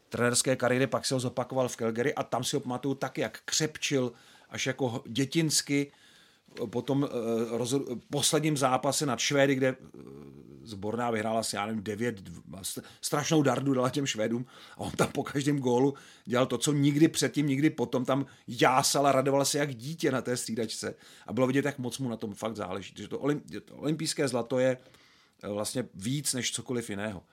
[0.09, 3.39] trenérské kariéry, pak se ho zopakoval v Calgary a tam si ho pamatuju tak, jak
[3.45, 4.11] křepčil
[4.49, 5.91] až jako dětinsky
[6.69, 9.75] po tom uh, posledním zápase nad Švédy, kde
[10.67, 12.29] zborná vyhrála si, já nevím, 9,
[13.01, 15.93] strašnou dardu dala těm Švédům a on tam po každém gólu
[16.25, 20.21] dělal to, co nikdy předtím, nikdy potom tam jásal a radoval se jak dítě na
[20.21, 20.95] té střídačce
[21.27, 22.93] a bylo vidět, jak moc mu na tom fakt záleží.
[22.93, 23.17] Takže to,
[23.65, 24.77] to olympijské zlato je
[25.43, 27.23] eh, vlastně víc než cokoliv jiného.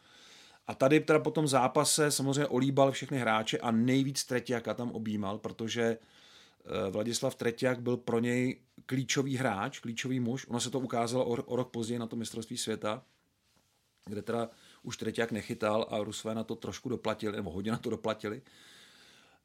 [0.67, 5.39] A tady teda po tom zápase samozřejmě olíbal všechny hráče a nejvíc Tretiaka tam objímal,
[5.39, 10.47] protože eh, Vladislav Tretiak byl pro něj klíčový hráč, klíčový muž.
[10.49, 13.03] Ono se to ukázalo o, rok později na to mistrovství světa
[14.07, 14.49] kde teda
[14.83, 18.43] už Treťák nechytal a Rusové na to trošku doplatili, nebo hodně na to doplatili.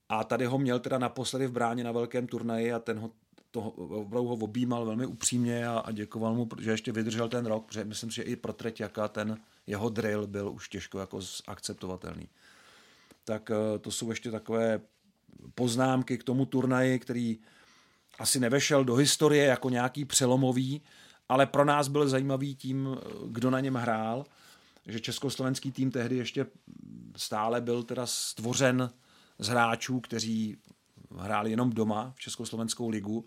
[0.10, 3.12] A tady ho měl teda naposledy v bráně na velkém turnaji a ten ho,
[3.52, 7.66] to, opravdu ho objímal velmi upřímně a, a děkoval mu, protože ještě vydržel ten rok,
[7.66, 9.38] protože myslím že i pro Treťaka ten
[9.70, 12.30] jeho drill byl už těžko jako akceptovatelný.
[13.24, 14.82] Tak eh, to jsou ještě takové
[15.56, 17.40] poznámky k tomu turnaji, který
[18.20, 20.82] asi nevešel do historie jako nějaký přelomový,
[21.30, 24.26] ale pro nás byl zajímavý tím, eh, kdo na něm hrál–
[24.90, 26.46] že československý tým tehdy ještě
[27.16, 28.90] stále byl teda stvořen
[29.40, 30.58] z hráčů, kteří
[31.18, 33.26] hráli jenom doma v Československou ligu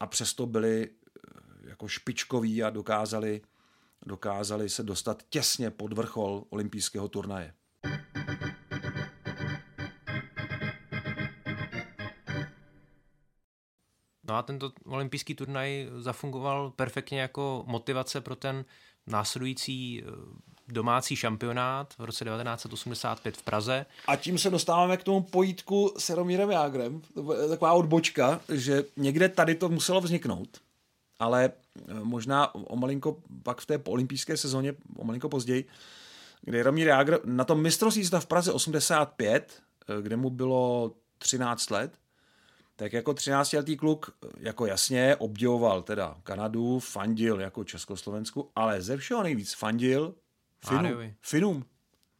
[0.00, 3.40] a přesto byli eh, jako špičkoví a dokázali,
[4.06, 7.54] dokázali se dostat těsně pod vrchol olympijského turnaje.
[14.24, 18.64] No a tento olympijský turnaj zafungoval perfektně jako motivace pro ten
[19.06, 20.10] následující eh,
[20.68, 23.86] domácí šampionát v roce 1985 v Praze.
[24.06, 27.02] A tím se dostáváme k tomu pojítku s Jaromírem Jágrem.
[27.48, 30.48] Taková odbočka, že někde tady to muselo vzniknout,
[31.18, 31.52] ale
[32.02, 35.64] možná o malinko pak v té olympijské sezóně, o malinko později,
[36.42, 41.98] kde Jaromír Jágr na tom mistrovství v Praze 85, eh, kde mu bylo 13 let,
[42.76, 49.22] tak jako 13-letý kluk jako jasně obdivoval teda Kanadu, fandil jako Československu, ale ze všeho
[49.22, 50.14] nejvíc fandil
[50.66, 51.14] Finum.
[51.20, 51.64] Finum.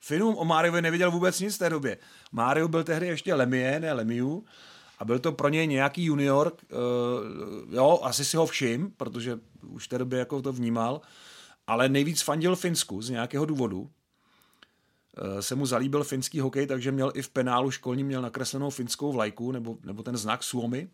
[0.01, 1.99] Finum o Máriovi nevěděl vůbec nic v té době.
[2.33, 4.45] Mário byl tehdy ještě Lemie, ne Lemiu,
[4.99, 9.85] a byl to pro něj nějaký junior, uh, jo, asi si ho všim, protože už
[9.85, 11.01] v té době jako to vnímal,
[11.67, 13.81] ale nejvíc fandil Finsku z nějakého důvodu.
[13.81, 13.91] Uh,
[15.41, 19.53] se mu zalíbil finský hokej, takže měl i v penálu školní měl nakreslenou finskou vlajku,
[19.53, 20.89] nebo, nebo ten znak Suomi.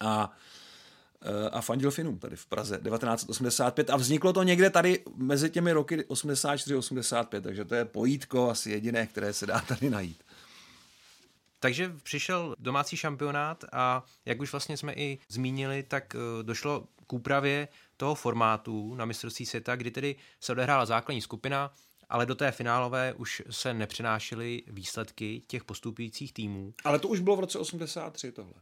[0.00, 0.32] A
[1.22, 5.72] Eh, a fandil Finům tady v Praze 1985 a vzniklo to někde tady mezi těmi
[5.72, 10.22] roky 84 85, takže to je pojítko asi jediné, které se dá tady najít.
[11.58, 17.12] Takže přišel domácí šampionát a jak už vlastně jsme i zmínili, tak eh, došlo k
[17.12, 21.72] úpravě toho formátu na mistrovství světa, kdy tedy se odehrála základní skupina,
[22.08, 26.74] ale do té finálové už se nepřenášely výsledky těch postupujících týmů.
[26.84, 28.54] Ale to už bylo v roce 83 tohle.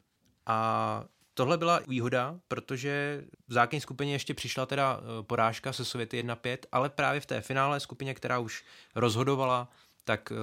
[0.47, 6.23] A Tohle byla výhoda, protože v základní skupině ještě přišla teda eh, porážka se Sověty
[6.23, 9.69] 1-5, ale právě v té finále skupině, která už rozhodovala,
[10.05, 10.37] tak eh,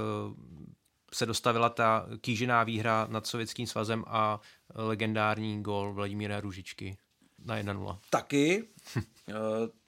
[1.13, 4.39] se dostavila ta kýžená výhra nad Sovětským svazem a
[4.75, 6.97] legendární gol Vladimíra Růžičky
[7.45, 7.97] na 1-0.
[8.09, 8.67] Taky.
[9.29, 9.33] Eh,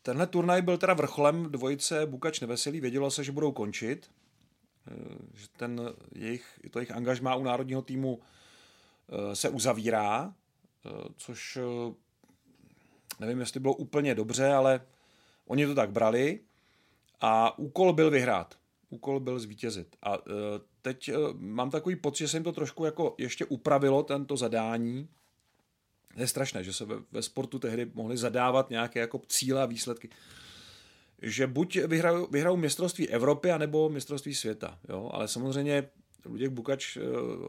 [0.02, 2.82] tenhle turnaj byl teda vrcholem dvojice Bukač Neveselý.
[2.82, 4.12] Vědělo se, že budou končit,
[5.34, 5.82] že ten
[6.16, 8.20] jejich, to jejich angažmá u národního týmu
[9.34, 10.34] se uzavírá
[10.88, 11.94] Eh, což eh,
[13.20, 14.82] nevím, jestli bylo úplně dobře, ale
[15.46, 16.40] oni to tak brali
[17.22, 18.58] a úkol byl vyhrát.
[18.90, 19.96] Úkol byl zvítězit.
[20.04, 20.20] A eh,
[20.82, 25.10] teď mám takový pocit, že se jim to trošku jako ještě upravilo, tento zadání.
[26.18, 30.10] Je strašné, že se ve, ve sportu tehdy mohli zadávat nějaké jako cíle a výsledky.
[31.22, 34.80] Že buď vyhrajou, vyhrajou mistrovství Evropy, anebo mistrovství světa.
[34.90, 35.10] Jo?
[35.14, 35.90] Ale samozřejmě
[36.26, 37.02] Luděk Bukač, eh,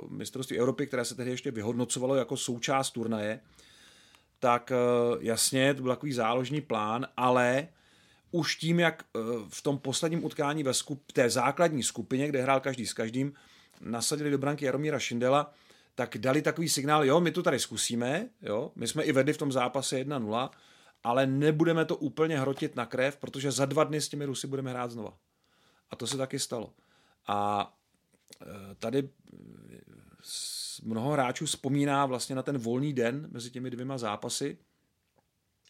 [0.08, 3.40] mistrovství Evropy, které se tehdy ještě vyhodnocovalo jako součást turnaje,
[4.38, 4.76] tak eh,
[5.20, 7.68] jasně, to byl takový záložní plán, ale
[8.30, 12.60] už tím, jak eh, v tom posledním utkání ve skup, té základní skupině, kde hrál
[12.60, 13.32] každý s každým,
[13.80, 15.54] nasadili do branky Jaromíra Šindela,
[15.98, 19.38] tak dali takový signál, jo, my to tady zkusíme, jo, my jsme i vedli v
[19.38, 20.50] tom zápase 1-0,
[21.04, 24.70] ale nebudeme to úplně hrotit na krev, protože za dva dny s těmi Rusy budeme
[24.70, 25.16] hrát znova.
[25.90, 26.72] A to se taky stalo.
[27.26, 27.72] A
[28.42, 29.78] Eh, tady eh,
[30.82, 34.58] mnoho hráčů vzpomíná vlastně na ten volný den mezi těmi dvěma zápasy,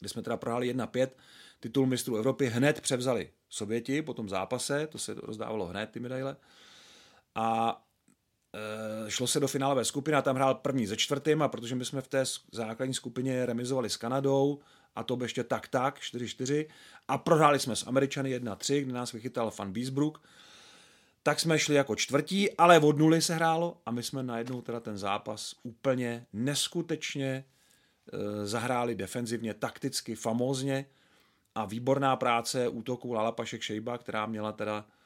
[0.01, 1.09] kde jsme teda prohráli 1-5,
[1.61, 6.37] titul mistrů Evropy hned převzali Sověti po tom zápase, to se rozdávalo hned ty medaile.
[7.35, 7.77] A
[9.09, 12.01] šlo se do finálové skupiny a tam hrál první ze čtvrtým a protože my jsme
[12.01, 14.61] v té základní skupině remizovali s Kanadou
[14.97, 16.67] a to ještě tak tak, 4-4
[17.09, 20.23] a prohráli jsme s Američany 1-3, kde nás vychytal Van Biesbrook,
[21.23, 24.81] tak jsme šli jako čtvrtí, ale od nuly se hrálo a my jsme najednou teda
[24.81, 27.45] ten zápas úplně neskutečně
[28.13, 30.87] e, zahráli defenzivně, takticky, famózně
[31.55, 34.98] a výborná práce útoku Lala Pašek Šejba, která měla teda eh,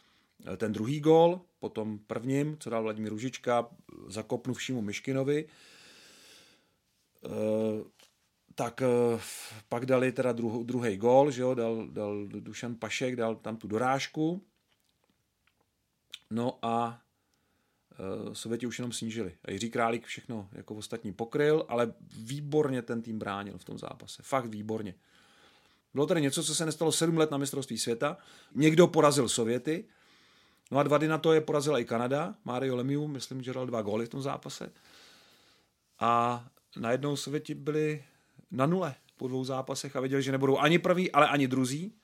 [0.56, 3.68] ten druhý gól, potom prvním, co dal Vladimír Ružička,
[4.08, 5.46] zakopnuvšímu Myškinovi.
[7.24, 7.28] Eh,
[8.54, 9.20] tak eh,
[9.68, 10.32] pak dali teda
[10.62, 14.42] druhý gól, že jo, dal, dal Dušan Pašek, dal tam tu dorážku.
[16.30, 17.02] No a
[18.32, 19.34] Sověti už jenom snížili.
[19.44, 24.22] A Jiří Králík všechno jako ostatní pokryl, ale výborně ten tým bránil v tom zápase.
[24.22, 24.94] Fakt výborně.
[25.94, 28.16] Bylo tady něco, co se nestalo sedm let na mistrovství světa.
[28.54, 29.84] Někdo porazil Sověty,
[30.72, 32.34] no a dva dny na to je porazila i Kanada.
[32.44, 34.72] Mario Lemieux, myslím, že dal dva góly v tom zápase.
[36.00, 36.44] A
[36.76, 38.04] najednou Sověti byli
[38.50, 41.94] na nule po dvou zápasech a věděli, že nebudou ani první, ale ani druzí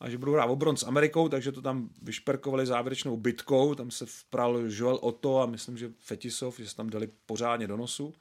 [0.00, 3.90] a že budou hrát o bronz s Amerikou, takže to tam vyšperkovali závěrečnou bitkou, tam
[3.90, 8.14] se vpral Joel Otto a myslím, že Fetisov, že se tam dali pořádně do nosu.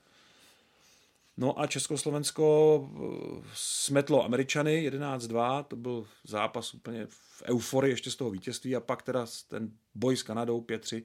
[1.40, 2.46] No a Československo
[2.84, 8.80] eh, smetlo Američany 11-2, to byl zápas úplně v euforii ještě z toho vítězství a
[8.80, 11.04] pak teda ten boj s Kanadou 5-3.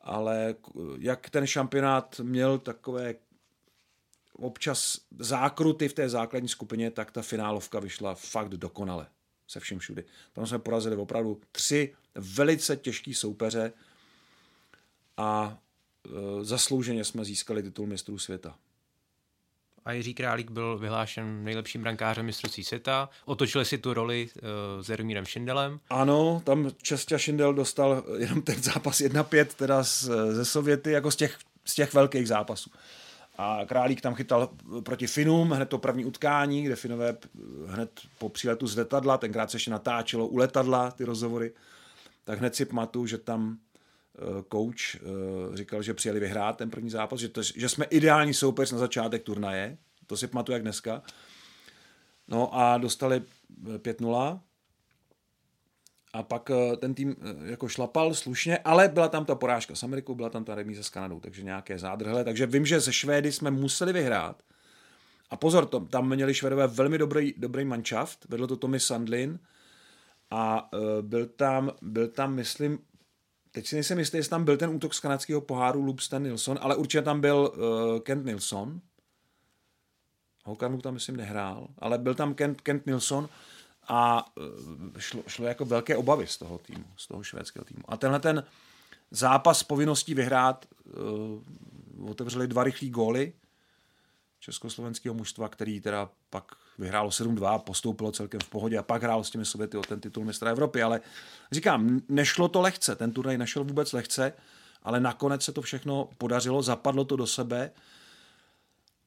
[0.00, 0.54] Ale
[0.98, 3.14] jak ten šampionát měl takové
[4.32, 9.06] občas zákruty v té základní skupině, tak ta finálovka vyšla fakt dokonale
[9.48, 10.04] se vším všudy.
[10.32, 13.72] Tam jsme porazili opravdu tři velice těžký soupeře
[15.16, 15.58] a
[16.06, 18.58] e, zaslouženě jsme získali titul mistrů světa
[19.84, 23.08] a Jiří Králík byl vyhlášen nejlepším brankářem mistrovství světa.
[23.24, 25.80] Otočili si tu roli uh, s Jaromírem Šindelem.
[25.90, 31.16] Ano, tam Čestě Šindel dostal jenom ten zápas 1-5 teda z, ze Sověty, jako z
[31.16, 32.70] těch, z těch velkých zápasů.
[33.38, 34.50] A Králík tam chytal
[34.82, 37.16] proti Finům, hned to první utkání, kde Finové
[37.66, 41.52] hned po příletu z letadla, tenkrát se ještě natáčelo u letadla ty rozhovory,
[42.24, 43.58] tak hned si pamatuju, že tam
[44.52, 48.72] coach eh, říkal, že přijeli vyhrát ten první zápas, že, to, že jsme ideální soupeř
[48.72, 51.02] na začátek turnaje, to si pamatuju jak dneska.
[52.28, 53.22] No a dostali
[53.76, 54.40] 5-0
[56.12, 59.82] a pak eh, ten tým eh, jako šlapal slušně, ale byla tam ta porážka s
[59.82, 62.24] Amerikou, byla tam ta remíze s Kanadou, takže nějaké zádrhle.
[62.24, 64.42] Takže vím, že ze Švédy jsme museli vyhrát.
[65.30, 69.38] A pozor, tam měli Švédové velmi dobrý, dobrý manšaft, vedl to Tommy Sandlin
[70.30, 72.78] a byl tam, byl tam, myslím,
[73.54, 76.76] teď si nejsem jistý, jestli tam byl ten útok z kanadského poháru Lubstan Nilsson, ale
[76.76, 78.80] určitě tam byl uh, Kent Nilsson.
[80.44, 83.28] Hokarnu tam myslím nehrál, ale byl tam Kent, Kent Nilsson
[83.88, 84.44] a uh,
[84.98, 87.82] šlo, šlo jako velké obavy z toho týmu, z toho švédského týmu.
[87.88, 88.44] A tenhle ten
[89.10, 90.66] zápas povinností vyhrát
[91.98, 93.32] uh, otevřeli dva rychlí góly
[94.44, 96.44] československého mužstva, který teda pak
[96.78, 100.24] vyhrálo 7-2, postoupilo celkem v pohodě a pak hrálo s těmi Sověty o ten titul
[100.24, 101.00] mistra Evropy, ale
[101.52, 104.32] říkám, nešlo to lehce, ten turnaj nešel vůbec lehce,
[104.82, 107.70] ale nakonec se to všechno podařilo, zapadlo to do sebe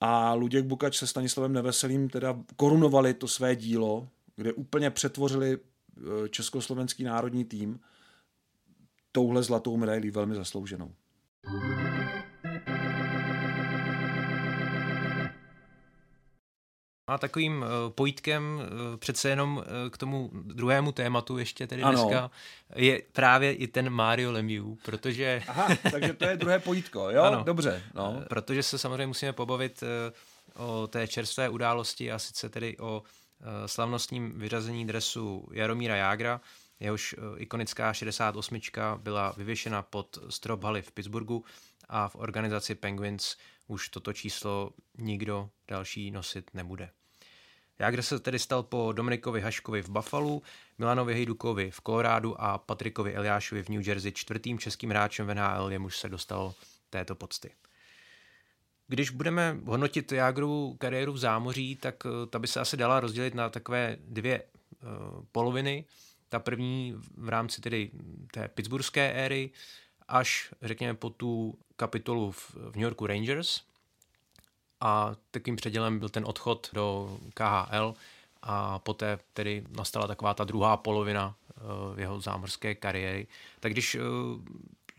[0.01, 6.29] a Luděk Bukač se Stanislavem Neveselým teda korunovali to své dílo, kde úplně přetvořili e,
[6.29, 7.79] československý národní tým
[9.11, 10.91] touhle zlatou medailí velmi zaslouženou.
[17.07, 21.91] A takovým uh, pojítkem uh, přece jenom uh, k tomu druhému tématu ještě tedy ano.
[21.91, 22.31] dneska
[22.75, 25.41] je právě i ten Mario Lemieux, protože...
[25.47, 27.23] Aha, takže to je druhé pojítko, jo?
[27.23, 27.43] Ano.
[27.43, 27.83] Dobře.
[27.93, 28.23] No.
[28.29, 29.83] Protože se samozřejmě musíme pobavit
[30.55, 33.03] o té čerstvé události a sice tedy o
[33.65, 36.41] slavnostním vyřazení dresu Jaromíra Jágra,
[36.79, 38.59] jehož ikonická 68
[38.97, 41.43] byla vyvěšena pod strop haly v Pittsburghu
[41.89, 43.35] a v organizaci Penguins
[43.67, 46.89] už toto číslo nikdo další nosit nebude.
[47.80, 50.41] Jágr se tedy stal po Dominikovi Haškovi v Buffalo,
[50.78, 55.71] Milanovi Hejdukovi v Kolorádu a Patrikovi Eliášovi v New Jersey čtvrtým českým hráčem v NHL,
[55.71, 56.53] jemuž se dostal
[56.89, 57.51] této pocty.
[58.88, 63.36] Když budeme hodnotit Jágru kariéru v zámoří, tak eh, ta by se asi dala rozdělit
[63.36, 65.86] na takové dvě uh, poloviny.
[66.30, 67.91] Ta první v rámci tedy
[68.34, 69.51] té pittsburghské éry,
[70.07, 73.61] až řekněme po tu kapitolu v New Yorku Rangers,
[74.82, 77.93] a takým předělem byl ten odchod do KHL
[78.41, 83.28] a poté tedy nastala taková ta druhá polovina uh, jeho zámořské kariéry.
[83.59, 84.01] Tak když uh,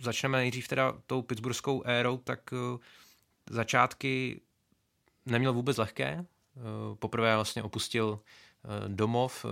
[0.01, 2.79] začneme nejdřív teda tou pittsburghskou érou, tak uh,
[3.51, 4.41] začátky
[5.27, 6.25] neměl vůbec lehké.
[6.99, 8.21] poprvé vlastně opustil
[8.89, 9.47] domov,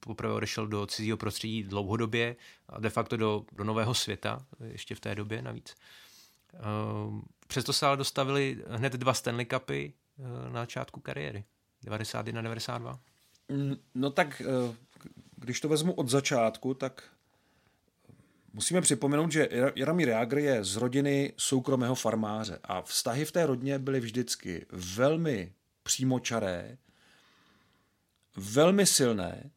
[0.00, 2.36] poprvé odešel do cizího prostředí dlouhodobě
[2.68, 5.74] a de facto do, do nového světa, ještě v té době navíc.
[7.50, 9.92] Přesto se ale dostavili hned dva Stanley Cupy
[10.48, 11.44] na začátku kariéry,
[11.84, 12.98] 91-92.
[13.48, 14.42] Mm, no tak,
[15.36, 17.02] když to vezmu od začátku, tak
[18.52, 23.78] Musíme připomenout, že Jaromír Jágr je z rodiny soukromého farmáře a vztahy v té rodině
[23.78, 26.78] byly vždycky velmi přímočaré,
[28.36, 29.50] velmi silné,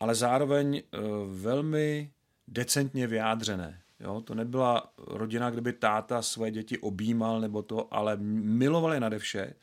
[0.00, 2.12] ale zároveň eh, velmi
[2.48, 3.82] decentně vyjádřené.
[4.00, 9.18] Jo, to nebyla rodina, kde by táta své děti objímal nebo to, ale milovali nade
[9.18, 9.54] vše,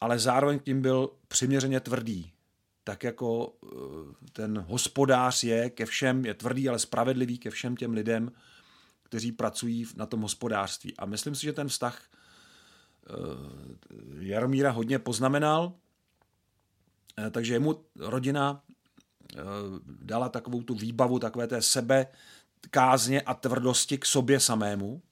[0.00, 2.32] ale zároveň tím byl přiměřeně tvrdý
[2.86, 3.68] tak jako eh,
[4.32, 8.32] ten hospodář je ke všem, je tvrdý, ale spravedlivý ke všem těm lidem,
[9.02, 10.96] kteří pracují na tom hospodářství.
[10.96, 13.12] A myslím si, že ten vztah eh,
[14.18, 15.72] Jaromíra hodně poznamenal,
[17.18, 18.62] eh, takže mu rodina
[19.86, 22.06] dala takovou tu výbavu, takové té sebe
[22.70, 25.02] kázně a tvrdosti k sobě samému,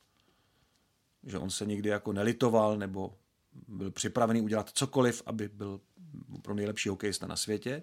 [1.27, 3.15] že on se nikdy jako nelitoval nebo
[3.69, 5.81] byl připravený udělat cokoliv, aby byl
[6.43, 7.83] pro nejlepší hokejista na světě.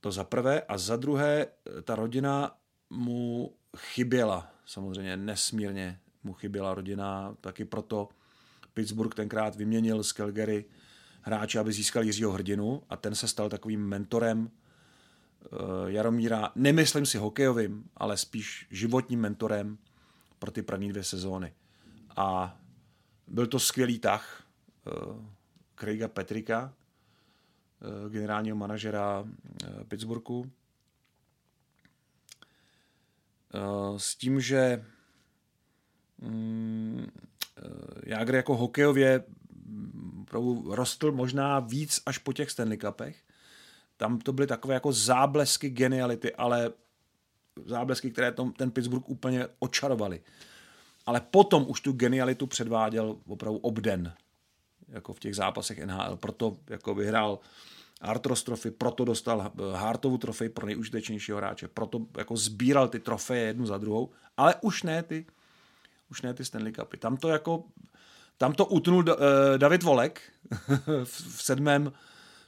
[0.00, 0.62] To za prvé.
[0.62, 1.46] A za druhé,
[1.82, 2.56] ta rodina
[2.90, 4.50] mu chyběla.
[4.66, 7.36] Samozřejmě nesmírně mu chyběla rodina.
[7.40, 8.08] Taky proto
[8.74, 10.64] Pittsburgh tenkrát vyměnil z Calgary
[11.22, 14.50] hráče, aby získal Jiřího Hrdinu a ten se stal takovým mentorem
[15.86, 19.78] Jaromíra, nemyslím si hokejovým, ale spíš životním mentorem
[20.38, 21.52] pro ty první dvě sezóny.
[22.16, 22.58] A
[23.28, 24.44] byl to skvělý tah.
[24.86, 25.34] Eh,
[25.74, 26.74] Craiga Petrika,
[27.80, 29.24] eh, generálního manažera
[29.64, 30.50] eh, Pittsburghu.
[33.54, 34.84] Eh, s tím, že
[36.18, 37.06] mm,
[38.06, 39.24] Jágr jako hokejově
[39.66, 40.26] mm,
[40.70, 43.22] rostl možná víc až po těch Stanley Cupech.
[43.96, 46.72] Tam to byly takové jako záblesky geniality, ale
[47.66, 50.20] záblesky, které tom, ten Pittsburgh úplně očarovali.
[51.06, 54.14] Ale potom už tu genialitu předváděl opravdu obden
[54.88, 57.38] jako v těch zápasech NHL, proto jako vyhrál
[58.00, 63.66] Artros trofy, proto dostal Hartovu trofej pro nejužitečnějšího hráče, proto jako sbíral ty trofeje jednu
[63.66, 65.26] za druhou, ale už ne ty,
[66.10, 66.96] už ne ty Stanley Cupy.
[66.96, 67.64] Tam to jako,
[68.38, 69.14] tam to utnul uh,
[69.56, 70.20] David Volek
[71.04, 71.92] v sedmém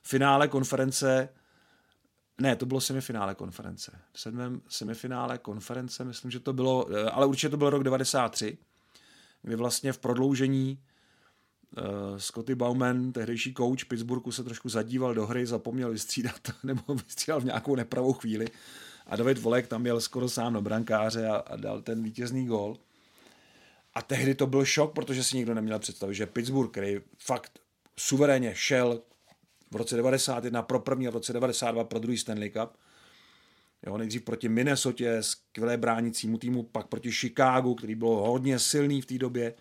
[0.07, 1.28] finále konference,
[2.40, 3.98] ne, to bylo semifinále konference.
[4.12, 8.59] V sedmém semifinále konference, myslím, že to bylo, eh, ale určitě to byl rok 93,
[9.42, 10.78] kdy vlastně v prodloužení
[11.76, 17.40] Uh, Scotty Bauman, tehdejší coach Pittsburghu, se trošku zadíval do hry, zapomněl vystřídat nebo vystřídal
[17.40, 18.46] v nějakou nepravou chvíli
[19.07, 22.76] a David Volek tam měl skoro sám na brankáře a, a dal ten vítězný gol.
[23.94, 27.59] A tehdy to byl šok, protože si nikdo neměl představit, že Pittsburgh, který fakt
[27.98, 29.00] suverénně šel
[29.70, 32.76] v roce 91 pro první a v roce 92 pro druhý Stanley Cup,
[33.86, 39.06] Jo, nejdřív proti Minnesotě, skvělé bránícímu týmu, pak proti Chicagu, který byl hodně silný v
[39.06, 39.54] té době,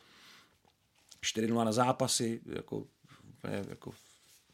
[1.24, 2.86] 4-0 na zápasy, jako,
[3.70, 3.94] jako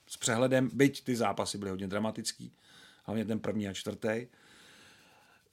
[0.08, 2.54] s přehledem, byť ty zápasy byly hodně dramatický,
[3.04, 4.28] hlavně ten první a čtvrtý.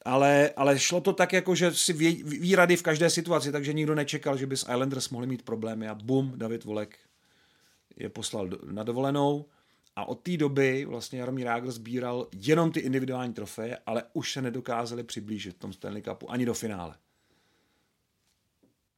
[0.05, 3.73] Ale, ale šlo to tak, jako že si ví, ví rady v každé situaci, takže
[3.73, 6.99] nikdo nečekal, že by s Islanders mohli mít problémy a bum, David Volek
[7.97, 9.45] je poslal na dovolenou
[9.99, 14.43] a od té doby vlastně Jaromír Jágr sbíral jenom ty individuální trofeje, ale už se
[14.43, 16.95] nedokázali přiblížit v tom Stanley Cupu ani do finále.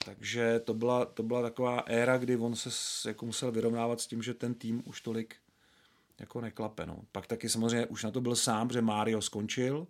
[0.05, 2.70] Takže to byla, to byla taková éra, kdy on se
[3.09, 5.36] jako musel vyrovnávat s tím, že ten tým už tolik
[6.18, 6.86] jako neklape.
[6.86, 6.96] No.
[7.12, 9.86] Pak taky samozřejmě už na to byl sám, že Mario skončil,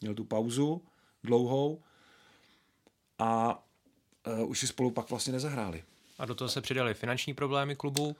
[0.00, 0.82] měl tu pauzu
[1.24, 1.82] dlouhou
[3.18, 3.62] a
[4.26, 5.84] uh, už si spolu pak vlastně nezahráli.
[6.18, 8.16] A do toho se přidali finanční problémy klubu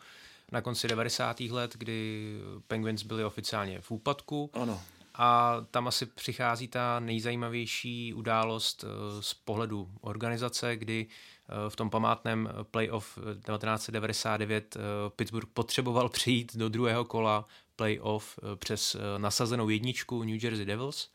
[0.53, 1.41] na konci 90.
[1.41, 2.33] let, kdy
[2.67, 4.51] Penguins byli oficiálně v úpadku.
[4.53, 4.81] Ano.
[5.19, 11.91] A tam asi přichází ta nejzajímavější událost eh, z pohledu organizace, kdy eh, v tom
[11.91, 14.81] památném playoff 1999 eh,
[15.17, 21.11] Pittsburgh potřeboval přijít do druhého kola playoff přes nasazenou jedničku New Jersey Devils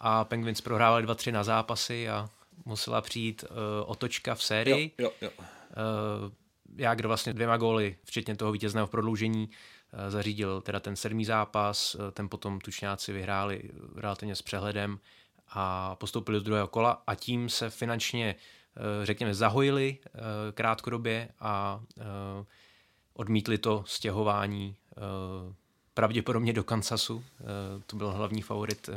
[0.00, 2.28] a Penguins prohrávali 2-3 na zápasy a
[2.64, 3.44] musela přijít
[3.86, 4.92] otočka v sérii.
[4.98, 5.44] Jo, jo, jo.
[6.76, 9.50] Já, kdo vlastně dvěma góly, včetně toho vítězného prodloužení,
[9.92, 14.98] Eh, zařídil teda ten sedmý zápas, eh, ten potom tučňáci vyhráli relativně s přehledem
[15.48, 18.34] a postoupili do druhého kola a tím se finančně,
[18.76, 19.98] eh, řekněme, zahojili
[20.54, 21.82] krátkodobě a
[23.14, 24.76] odmítli to stěhování
[26.02, 27.24] pravděpodobně do Kansasu.
[27.86, 28.90] To byl hlavní favorit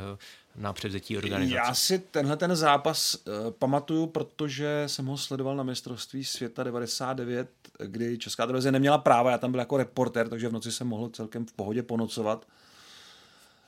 [0.56, 1.54] na převzetí organizace.
[1.54, 7.48] Já si tenhle ten zápas uh, pamatuju, protože jsem ho sledoval na mistrovství světa 99,
[7.78, 11.08] kdy Česká televize neměla práva, já tam byl jako reporter, takže v noci jsem mohl
[11.08, 12.46] celkem v pohodě ponocovat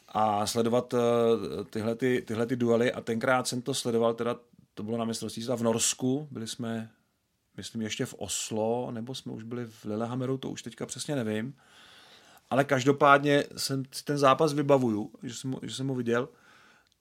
[0.08, 0.94] a sledovat
[1.70, 4.36] tyhle, ty, tyhle ty duely a tenkrát jsem to sledoval, teda
[4.74, 6.90] to bylo na mistrovství světa v Norsku, byli jsme,
[7.56, 11.54] myslím, ještě v Oslo, nebo jsme už byli v Lillehammeru, to už teďka přesně nevím.
[12.50, 16.28] Ale každopádně jsem ten zápas vybavuju, že jsem, že jsem ho viděl.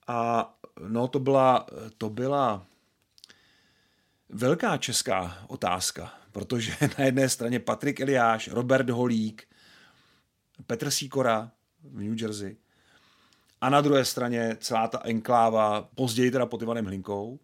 [0.06, 0.50] A
[0.88, 1.66] no, to byla,
[1.98, 2.66] to byla
[4.28, 9.48] velká česká otázka, protože na jedné straně Patrik Eliáš, Robert Holík,
[10.66, 11.50] Petr Síkora
[11.84, 12.56] v New Jersey
[13.60, 17.38] a na druhé straně celá ta enkláva, později teda pod Ivanem Hlinkou,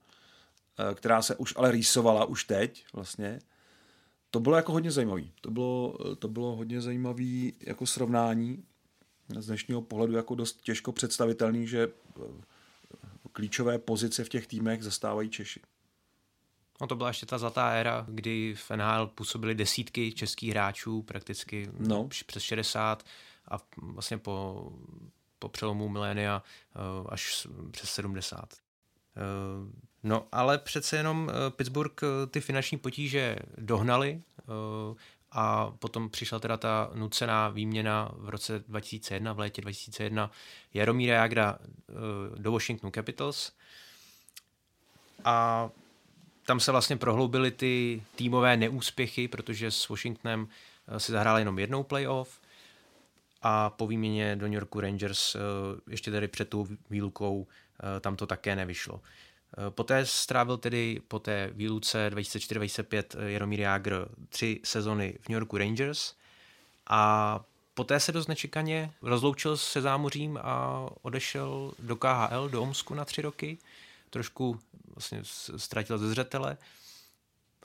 [0.79, 3.39] eh, která se už ale rýsovala už teď vlastně.
[4.35, 5.33] To bylo jako hodně zajímavý.
[5.41, 8.65] To bylo, to bylo hodně zajímavý jako srovnání
[9.39, 12.23] z dnešního pohledu jako dost těžko představitelný, že eh,
[13.33, 15.61] klíčové pozice v těch týmech zastávají Češi.
[16.81, 21.71] No to byla ještě ta zlatá éra, kdy v NHL působili desítky českých hráčů, prakticky
[21.79, 22.09] no.
[22.09, 23.05] přes 60
[23.51, 24.69] a vlastně po,
[25.39, 26.43] po přelomu milénia
[26.75, 28.55] eh, až přes 70.
[30.05, 32.01] Eh, no ale přece jenom eh, Pittsburgh
[32.31, 34.23] ty finanční potíže dohnali
[35.35, 40.31] a potom přišla teda ta nucená výměna v roce 2001, v létě 2001
[40.75, 41.95] Jaromíra Jagra eh,
[42.39, 43.53] do Washington Capitals
[45.25, 45.69] a
[46.47, 50.49] tam se vlastně prohloubily ty týmové neúspěchy, protože s Washingtonem
[50.89, 52.41] eh, si zahráli jenom jednou playoff
[53.43, 55.39] a po výměně do New Yorku Rangers eh,
[55.91, 57.47] ještě tady před tou výlukou
[58.01, 59.01] tam to také nevyšlo.
[59.59, 65.35] Eh, poté strávil tedy po té výluce 2004-2005 eh, Jaromír Jágr tři sezony v New
[65.35, 66.15] Yorku Rangers
[66.87, 67.41] a
[67.75, 73.23] poté se dost nečekaně rozloučil se zámořím a odešel do KHL, do Omsku na tři
[73.23, 73.59] roky.
[74.11, 74.61] Trošku
[74.95, 75.21] vlastně
[75.57, 76.57] ztratil ze zřetele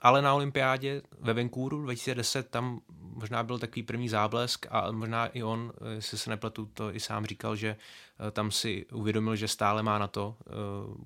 [0.00, 2.80] ale na olympiádě ve Vancouvru 2010 tam
[3.20, 7.26] možná byl takový první záblesk a možná i on, jestli se nepletu, to i sám
[7.26, 10.52] říkal, že eh, tam si uvědomil, že stále má na to eh,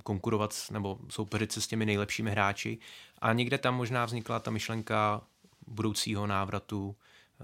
[0.04, 2.78] konkurovat nebo soupeřit se s těmi nejlepšími hráči.
[3.18, 5.20] A někde tam možná vznikla ta myšlenka
[5.66, 6.96] budoucího návratu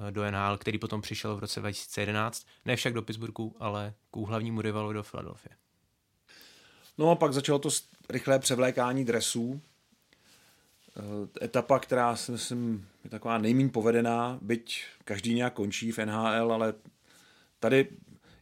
[0.08, 4.16] eh, do NHL, který potom přišel v roce 2011, ne však do Pittsburghu, ale k
[4.16, 5.54] hlavnímu rivalu do Philadelphia.
[6.98, 7.68] No a pak začalo to
[8.10, 9.69] rychlé převlékání dresů, Eh,
[11.42, 16.74] etapa, která si myslím je taková nejmín povedená, byť každý nějak končí v NHL, ale
[17.60, 17.88] tady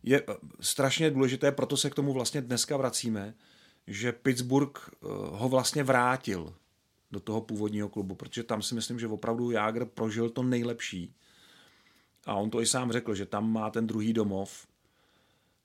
[0.03, 3.35] je eh, strašně důležité, proto se k tomu vlastně dneska vracíme,
[3.87, 4.97] že Pittsburgh eh,
[5.31, 6.55] ho vlastně vrátil
[7.11, 11.15] do toho původního klubu, protože tam si myslím, že opravdu Jágr prožil to nejlepší.
[12.27, 14.67] A on to i sám řekl, že tam má ten druhý domov,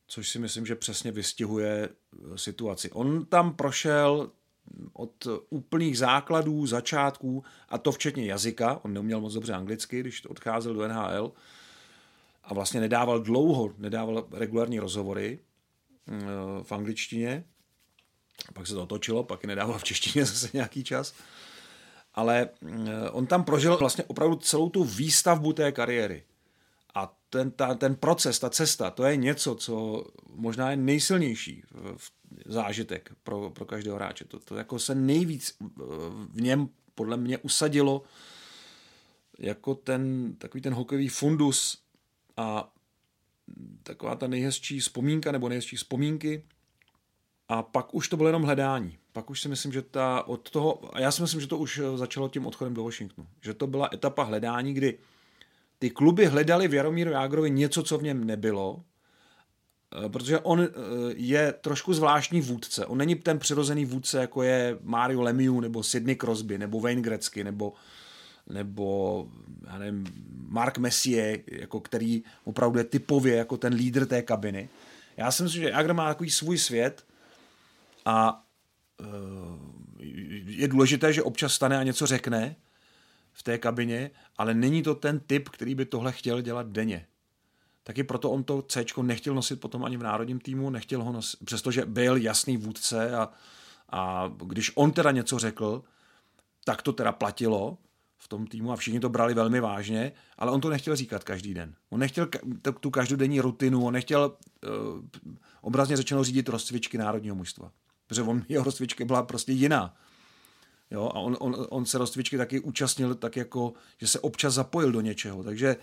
[0.08, 1.89] což si myslím, že přesně vystihuje
[2.36, 2.91] situaci.
[2.91, 4.32] On tam prošel
[4.93, 10.74] od úplných základů, začátků, a to včetně jazyka, on neuměl moc dobře anglicky, když odcházel
[10.74, 11.32] do NHL,
[12.43, 16.14] a vlastně nedával dlouho, nedával regulární rozhovory eh,
[16.64, 17.43] v angličtině,
[18.53, 21.14] pak se to otočilo, pak je nedával v češtině zase nějaký čas,
[22.14, 26.24] ale eh, on tam prožil vlastně opravdu celou tu výstavbu té kariéry.
[26.95, 31.64] A ten, ta, ten proces, ta cesta, to je něco, co možná je nejsilnější
[31.97, 32.11] v
[32.46, 34.26] zážitek pro, pro každého hráče.
[34.26, 35.56] To, to jako se nejvíc
[36.30, 38.04] v něm podle mě usadilo
[39.40, 41.78] jako ten takový ten hokejový fundus
[42.38, 42.74] a
[43.84, 46.44] taková ta nejhezčí vzpomínka nebo nejhezčí vzpomínky
[47.50, 48.98] a pak už to bylo jenom hledání.
[49.12, 51.82] Pak už si myslím, že ta od toho, a já si myslím, že to už
[51.96, 54.98] začalo tím odchodem do Washingtonu, že to byla etapa hledání, kdy
[55.80, 58.93] ty kluby hledali v Jaromíru Jágrovi něco, co v něm nebylo, eh,
[60.08, 60.68] protože on eh,
[61.16, 62.86] je trošku zvláštní vůdce.
[62.86, 67.44] On není ten přirozený vůdce, jako je Mario Lemieux, nebo Sidney Crosby, nebo Wayne Gretzky,
[67.44, 67.74] nebo,
[68.50, 69.28] nebo
[69.68, 70.06] já nevím,
[70.48, 74.70] Mark Messier, jako který opravdu je typově jako ten lídr té kabiny.
[75.18, 77.06] Já si myslím, že Jagr má takový svůj svět
[78.06, 78.44] a
[79.02, 79.06] eh,
[80.46, 82.56] je důležité, že občas stane a něco řekne,
[83.34, 87.06] v té kabině, ale není to ten typ, který by tohle chtěl dělat denně.
[87.84, 91.46] Taky proto on to C nechtěl nosit potom ani v národním týmu, nechtěl ho nosit,
[91.46, 93.30] přestože byl jasný vůdce a,
[93.90, 95.84] a když on teda něco řekl,
[96.64, 97.78] tak to teda platilo
[98.18, 101.54] v tom týmu a všichni to brali velmi vážně, ale on to nechtěl říkat každý
[101.54, 101.76] den.
[101.90, 102.28] On nechtěl
[102.80, 104.70] tu každodenní rutinu, on nechtěl uh,
[105.62, 107.72] obrazně řečeno řídit rozcvičky národního mužstva.
[108.08, 109.96] Protože on, jeho rozcvička byla prostě jiná.
[110.92, 111.12] Jo?
[111.14, 115.02] A on, on, on se rozcvičky taky účastnil tak jako, že se občas zapojil do
[115.02, 115.44] něčeho.
[115.44, 115.76] Takže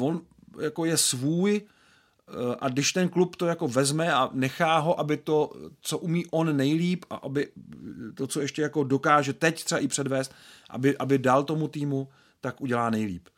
[0.00, 0.20] on
[0.60, 1.62] jako je svůj
[2.28, 6.26] Eh, a když ten klub to jako vezme a nechá ho, aby to, co umí
[6.26, 7.48] on nejlíp a aby
[8.14, 10.34] to, co ještě jako dokáže teď třeba i předvést,
[10.70, 12.08] aby, aby dal tomu týmu,
[12.40, 13.28] tak udělá nejlíp.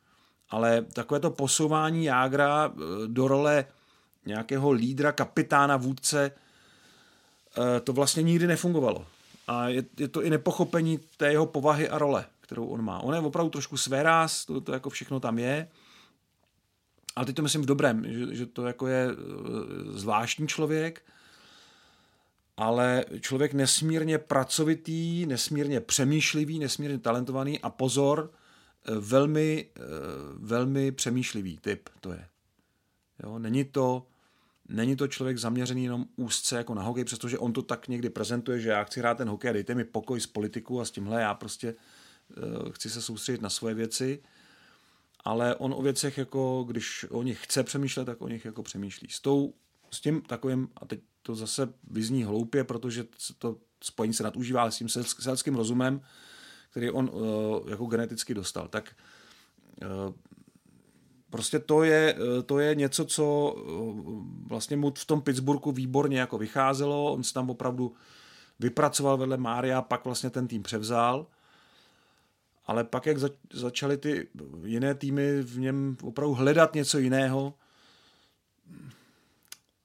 [0.51, 3.65] Ale takové to posouvání Jágra eh, do role
[4.27, 9.07] nějakého lídra, kapitána, vůdce, eh, to vlastně nikdy nefungovalo.
[9.47, 12.99] A je, je to i nepochopení té jeho povahy a role, kterou on má.
[12.99, 15.69] On je opravdu trošku svéráz, to, to jako všechno tam je,
[17.21, 19.15] ale teď to myslím v dobrém, že, že to jako je eh,
[19.99, 21.03] zvláštní člověk,
[22.57, 29.81] ale člověk nesmírně pracovitý, nesmírně přemýšlivý, nesmírně talentovaný a pozor, eh, velmi, eh,
[30.35, 32.29] velmi přemýšlivý typ to je.
[33.23, 34.07] Jo, není to
[34.69, 38.61] není to člověk zaměřený jenom úzce jako na hokej, přestože on to tak někdy prezentuje,
[38.61, 41.21] že já chci hrát ten hokej a dejte mi pokoj z politiku a s tímhle
[41.23, 41.75] já prostě
[42.73, 44.23] chci se soustředit na svoje věci
[45.25, 49.09] ale on o věcech, jako když o nich chce přemýšlet, tak o nich jako přemýšlí.
[49.11, 49.55] S, tou,
[49.91, 53.07] s tím takovým, a teď to zase vyzní hloupě, protože
[53.39, 54.89] to spojení se nadužívá, s tím
[55.21, 56.01] selským rozumem,
[56.71, 58.97] který on uh, jako geneticky dostal, tak
[59.83, 60.15] uh,
[61.31, 63.57] prostě to je, uh, to je něco, co
[64.47, 67.95] vlastně mu v tom Pittsburghu výborně jako vycházelo, on se tam opravdu
[68.59, 71.27] vypracoval vedle Mária, pak vlastně ten tým převzal–
[72.71, 74.29] ale pak, jak zač- začaly ty
[74.65, 77.55] jiné týmy v něm opravdu hledat něco jiného,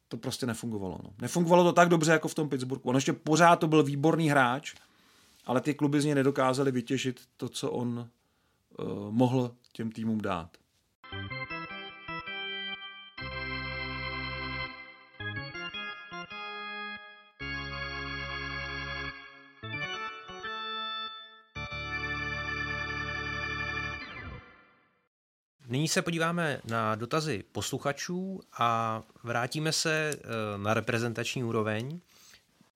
[0.08, 1.00] to prostě nefungovalo.
[1.04, 1.14] No.
[1.22, 2.90] Nefungovalo to tak dobře, jako v tom Pittsburghu.
[2.90, 4.76] On ještě pořád to byl výborný hráč,
[5.46, 8.10] ale ty kluby z něj nedokázaly vytěžit to, co on
[8.80, 10.58] uh, mohl těm týmům dát.
[25.76, 30.18] Nyní se podíváme na dotazy posluchačů a vrátíme se eh,
[30.58, 32.00] na reprezentační úroveň.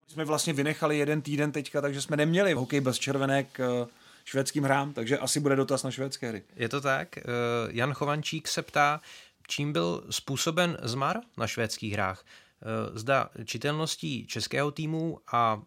[0.08, 3.88] Jsme vlastně vynechali jeden týden teďka, takže jsme neměli hokej bez červenek eh,
[4.26, 6.44] švédským hrám, takže asi bude dotaz na švédské hry.
[6.56, 7.18] Je to tak.
[7.18, 7.24] Eh,
[7.70, 9.02] Jan Chovančík se ptá,
[9.48, 12.26] čím byl způsoben zmar na švédských hrách.
[12.94, 15.62] Zda čitelností českého týmu a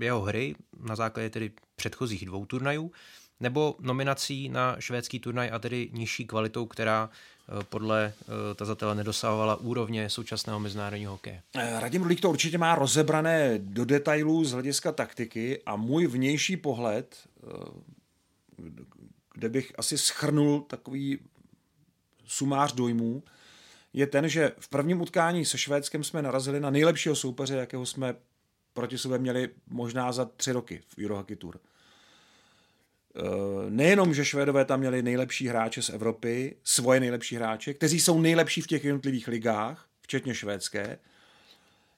[0.00, 2.92] jeho hry na základě tedy předchozích dvou turnajů,
[3.40, 9.56] nebo nominací na švédský turnaj a tedy nižší kvalitou, která eh, podle eh, tazatele nedosahovala
[9.56, 11.42] úrovně současného mezinárodního hokeje.
[11.54, 16.56] Eh, Radim Rulík to určitě má rozebrané do detailů z hlediska taktiky a můj vnější
[16.56, 17.16] pohled,
[19.34, 21.18] kde bych asi schrnul takový
[22.26, 23.22] sumář dojmů,
[23.92, 28.14] je ten, že v prvním utkání se Švédskem jsme narazili na nejlepšího soupeře, jakého jsme
[28.72, 31.60] proti sobě měli možná za tři roky v Eurohockey Tour.
[33.16, 38.20] Eh, nejenom, že Švédové tam měli nejlepší hráče z Evropy, svoje nejlepší hráče, kteří jsou
[38.20, 40.98] nejlepší v těch jednotlivých ligách, včetně švédské,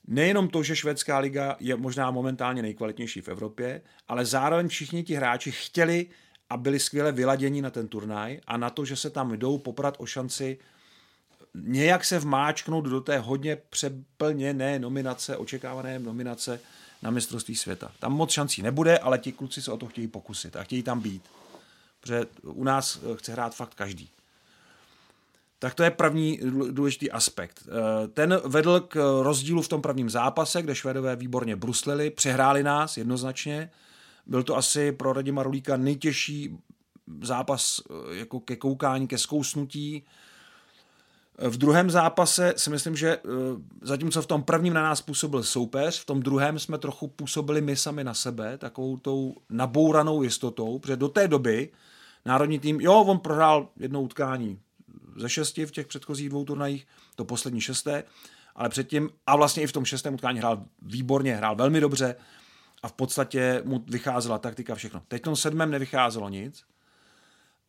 [0.06, 5.14] nejenom to, že švédská liga je možná momentálně nejkvalitnější v Evropě, ale zároveň všichni ti
[5.14, 6.06] hráči chtěli
[6.50, 9.94] a byli skvěle vyladěni na ten turnaj a na to, že se tam jdou poprat
[9.98, 10.58] o šanci
[11.54, 16.60] nějak se vmáčknout do té hodně přeplněné nominace, očekávané nominace
[17.02, 17.92] na mistrovství světa.
[17.98, 21.00] Tam moc šancí nebude, ale ti kluci se o to chtějí pokusit a chtějí tam
[21.00, 21.22] být.
[22.00, 24.10] Protože u nás eh, chce hrát fakt každý.
[25.58, 26.40] Tak to je první
[26.70, 27.62] důležitý aspekt.
[27.68, 32.96] Eh, ten vedl k rozdílu v tom prvním zápase, kde Švédové výborně bruslili, přehráli nás
[32.96, 33.70] jednoznačně.
[34.26, 36.58] Byl to asi pro Radima Rulíka nejtěžší
[37.22, 40.04] zápas eh, jako ke koukání, ke zkousnutí.
[41.38, 43.20] V druhém zápase si myslím, že eh,
[43.82, 47.76] zatímco v tom prvním na nás působil soupeř, v tom druhém jsme trochu působili my
[47.76, 51.70] sami na sebe, takovou tou nabouranou jistotou, protože do té doby
[52.24, 54.60] národní tým, jo, on prohrál jedno utkání
[55.16, 58.04] ze šesti v těch předchozích dvou turnajích, to poslední šesté,
[58.54, 62.16] ale předtím, a vlastně i v tom šestém utkání hrál výborně, hrál velmi dobře
[62.82, 65.02] a v podstatě mu vycházela taktika všechno.
[65.08, 66.64] Teď v tom sedmém nevycházelo nic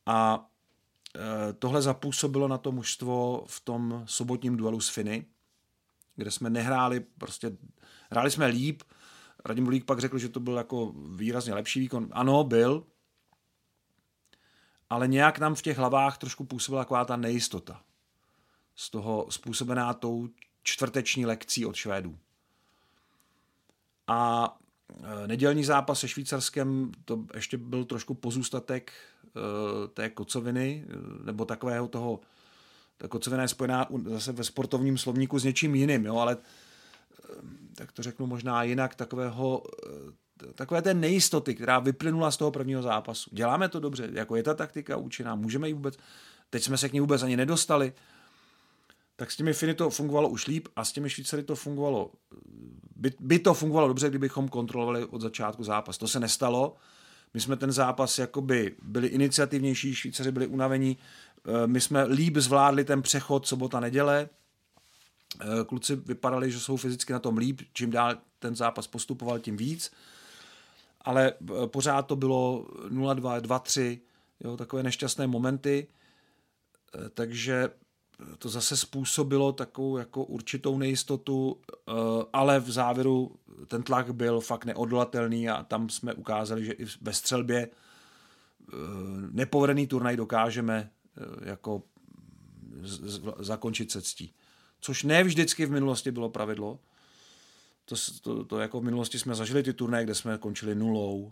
[0.05, 0.45] a
[1.59, 5.25] tohle zapůsobilo na to mužstvo v tom sobotním duelu s Finy,
[6.15, 7.57] kde jsme nehráli, prostě
[8.11, 8.83] hráli jsme líp.
[9.45, 12.09] Radim Bulík pak řekl, že to byl jako výrazně lepší výkon.
[12.11, 12.85] Ano, byl,
[14.89, 17.81] ale nějak nám v těch hlavách trošku působila taková ta nejistota.
[18.75, 20.29] Z toho způsobená tou
[20.63, 22.17] čtvrteční lekcí od Švédů.
[24.07, 24.49] A
[25.03, 29.12] eh, nedělní zápas se Švýcarskem, to ještě byl trošku pozůstatek Eh,
[29.93, 32.19] té kocoviny, eh, nebo takového toho,
[32.97, 37.35] ta kocovina je spojená zase ve sportovním slovníku s něčím jiným, jo, ale eh,
[37.75, 39.63] tak to řeknu možná jinak, takového,
[40.55, 43.29] takové té nejistoty, která vyplynula z toho prvního zápasu.
[43.33, 45.97] Děláme to dobře, jako je ta taktika účinná, můžeme ji vůbec,
[46.49, 47.93] teď jsme se k ní vůbec ani nedostali.
[49.15, 52.11] tak s těmi Finy to fungovalo už líp a s těmi Švýcary to fungovalo,
[52.95, 55.97] by, by to fungovalo dobře, kdybychom kontrolovali od začátku zápas.
[55.97, 56.75] To se nestalo.
[57.33, 60.97] My jsme ten zápas jakoby byli iniciativnější, Švýcaři byli unavení,
[61.45, 64.29] eh, my jsme líp zvládli ten přechod sobota neděle,
[65.41, 69.57] eh, kluci vypadali, že jsou fyzicky na tom líp, čím dál ten zápas postupoval, tím
[69.57, 69.91] víc,
[71.01, 73.99] ale eh, pořád to bylo 0-2, 2-3,
[74.39, 75.87] jo, takové nešťastné momenty,
[77.13, 77.69] takže
[78.37, 81.57] to zase způsobilo takovou jako určitou nejistotu,
[82.33, 83.35] ale v závěru
[83.67, 88.75] ten tlak byl fakt neodolatelný a tam jsme ukázali, že i ve střelbě eh,
[89.31, 91.83] nepovedený turnaj dokážeme eh, jako
[93.39, 94.33] zakončit se ctí.
[94.81, 96.79] Což ne vždycky v minulosti bylo pravidlo.
[97.85, 101.31] To, to, to jako v minulosti jsme zažili ty turnaje, kde jsme končili nulou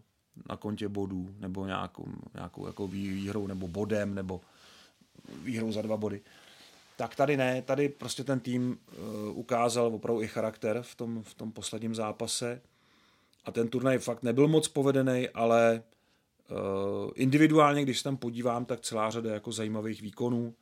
[0.50, 4.42] na kontě bodů, nebo nějakou, nějakou jako výhrou, nebo bodem, nebo
[5.44, 6.22] výhrou za dva body
[7.02, 11.34] tak tady ne, tady prostě ten tým uh, ukázal opravdu i charakter v tom, v
[11.34, 12.62] tom posledním zápase.
[13.46, 15.84] A ten turnaj fakt nebyl moc povedený, ale
[16.50, 16.58] uh,
[17.16, 20.56] individuálně, když se tam podívám, tak celá řada jako zajímavých výkonů.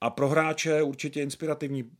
[0.00, 1.90] A pro hráče určitě inspirativní.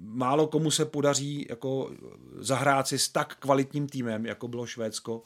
[0.00, 1.90] Málo komu se podaří jako
[2.38, 5.22] zahrát si s tak kvalitním týmem, jako bylo Švédsko,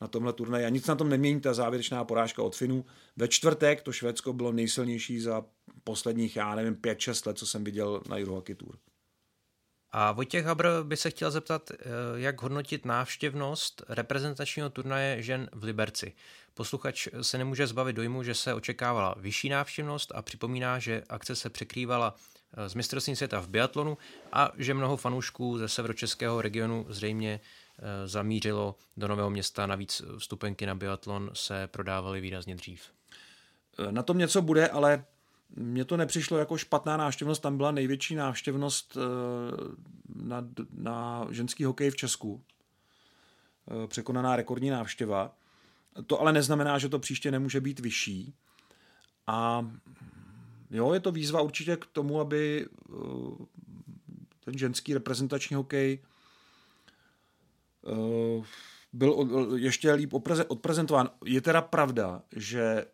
[0.00, 0.64] na tomhle turnaji.
[0.64, 2.84] A nic na tom nemění ta závěrečná porážka od Finů.
[3.16, 5.44] Ve čtvrtek to Švédsko bylo nejsilnější za
[5.84, 8.78] posledních, já nevím, 5-6 let, co jsem viděl na Eurohockey Tour.
[9.90, 11.76] A Vojtěch Habr by se chtěl zeptat, eh,
[12.14, 16.12] jak hodnotit návštěvnost reprezentačního turnaje žen v Liberci.
[16.54, 21.50] Posluchač se nemůže zbavit dojmu, že se očekávala vyšší návštěvnost a připomíná, že akce se
[21.50, 22.14] překrývala
[22.66, 23.98] z eh, mistrovství světa v biatlonu
[24.32, 27.40] a že mnoho fanoušků ze severočeského regionu zřejmě
[28.04, 29.66] zamířilo do Nového města.
[29.66, 32.82] Navíc vstupenky na biatlon se prodávaly výrazně dřív.
[33.78, 35.04] Eh, na tom něco bude, ale
[35.56, 37.42] mně to nepřišlo jako špatná návštěvnost.
[37.42, 39.00] Tam byla největší návštěvnost eh,
[40.14, 42.42] na, na ženský hokej v Česku.
[43.86, 45.34] Překonaná rekordní návštěva.
[46.06, 48.34] To ale neznamená, že to příště nemůže být vyšší.
[49.26, 49.70] A
[50.70, 52.66] jo, je to výzva určitě k tomu, aby
[54.44, 56.07] ten ženský reprezentační hokej Eh,
[58.92, 60.12] byl ještě líp
[60.48, 61.10] odprezentován.
[61.24, 62.84] Je teda pravda, že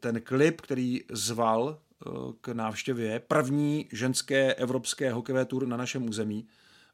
[0.00, 6.46] ten klip, který zval eh, k návštěvě první ženské evropské hokejové tur na našem území,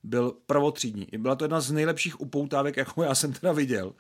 [0.02, 1.06] byl prvotřídní.
[1.18, 3.92] Byla to jedna z nejlepších upoutávek, jakou já jsem teda viděl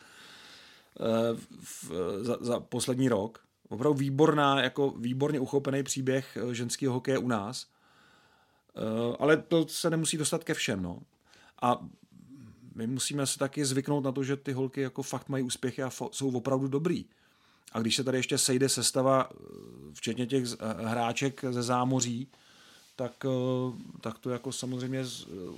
[1.00, 3.40] eh, za, za poslední rok.
[3.68, 7.66] Opravdu výborná, jako výborně uchopený příběh ženského hokeje u nás.
[9.18, 10.82] Ale to se nemusí dostat ke všem.
[10.82, 10.98] No.
[11.62, 11.80] A
[12.74, 15.90] my musíme se taky zvyknout na to, že ty holky jako fakt mají úspěchy a
[15.90, 17.04] jsou opravdu dobrý.
[17.72, 19.36] A když se tady ještě sejde sestava, eh,
[19.92, 22.28] včetně těch eh, hráček ze zámoří,
[22.96, 25.04] tak, eh, tak to jako samozřejmě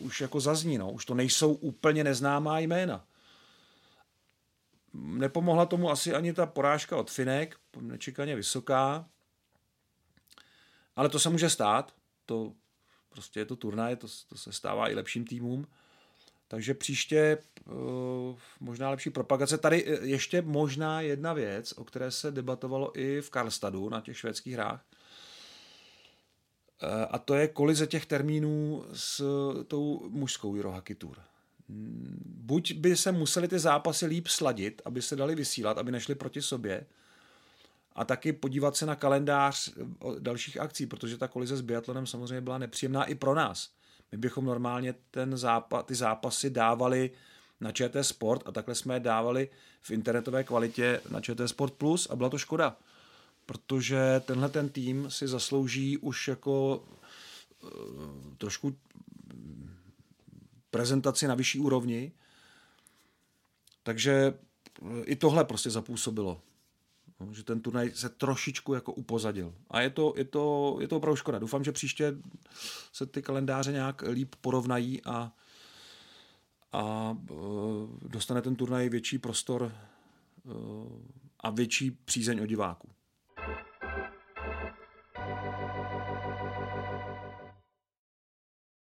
[0.01, 0.79] už jako zazní.
[0.79, 0.93] No.
[0.93, 3.05] Už to nejsou úplně neznámá jména.
[4.95, 9.09] Nepomohla tomu asi ani ta porážka od Finek, nečekaně vysoká,
[10.97, 11.95] ale to se může stát.
[12.27, 12.53] To
[13.09, 15.67] prostě je to turnaj, to, to se stává i lepším týmům.
[16.53, 17.75] Takže příště uh,
[18.61, 19.59] možná lepší propagace.
[19.59, 24.19] Tady eh, ještě možná jedna věc, o které se debatovalo i v Karlstadu na těch
[24.19, 24.85] švédských hrách.
[26.83, 29.25] Uh, a to je kolize těch termínů s
[29.69, 31.17] tou mužskou Eurohockey Tour.
[32.25, 36.43] Buď by se museli ty zápasy líp sladit, aby se dali vysílat, aby nešli proti
[36.43, 36.87] sobě,
[37.93, 39.73] a taky podívat se na kalendář
[40.19, 43.71] dalších akcí, protože ta kolize s biatlonem samozřejmě byla nepříjemná i pro nás
[44.13, 47.11] my bychom normálně ten zápa, ty zápasy dávali
[47.61, 49.49] na ČT Sport a takhle jsme je dávali
[49.81, 52.77] v internetové kvalitě na ČT Sport Plus a byla to škoda,
[53.47, 56.85] protože tenhle ten tým si zaslouží už jako
[57.63, 57.71] uh,
[58.39, 58.77] trošku
[60.71, 62.13] prezentaci na vyšší úrovni,
[63.83, 64.35] takže
[65.05, 66.41] i tohle prostě zapůsobilo.
[67.27, 69.55] No, že ten turnaj se trošičku jako upozadil.
[69.71, 71.39] A je to, je to, je to opravdu škoda.
[71.39, 72.15] Doufám, že příště
[72.93, 75.33] se ty kalendáře nějak líp porovnají a,
[76.73, 77.35] a e,
[78.09, 79.73] dostane ten turnaj větší prostor e,
[81.41, 82.89] a větší přízeň od diváků.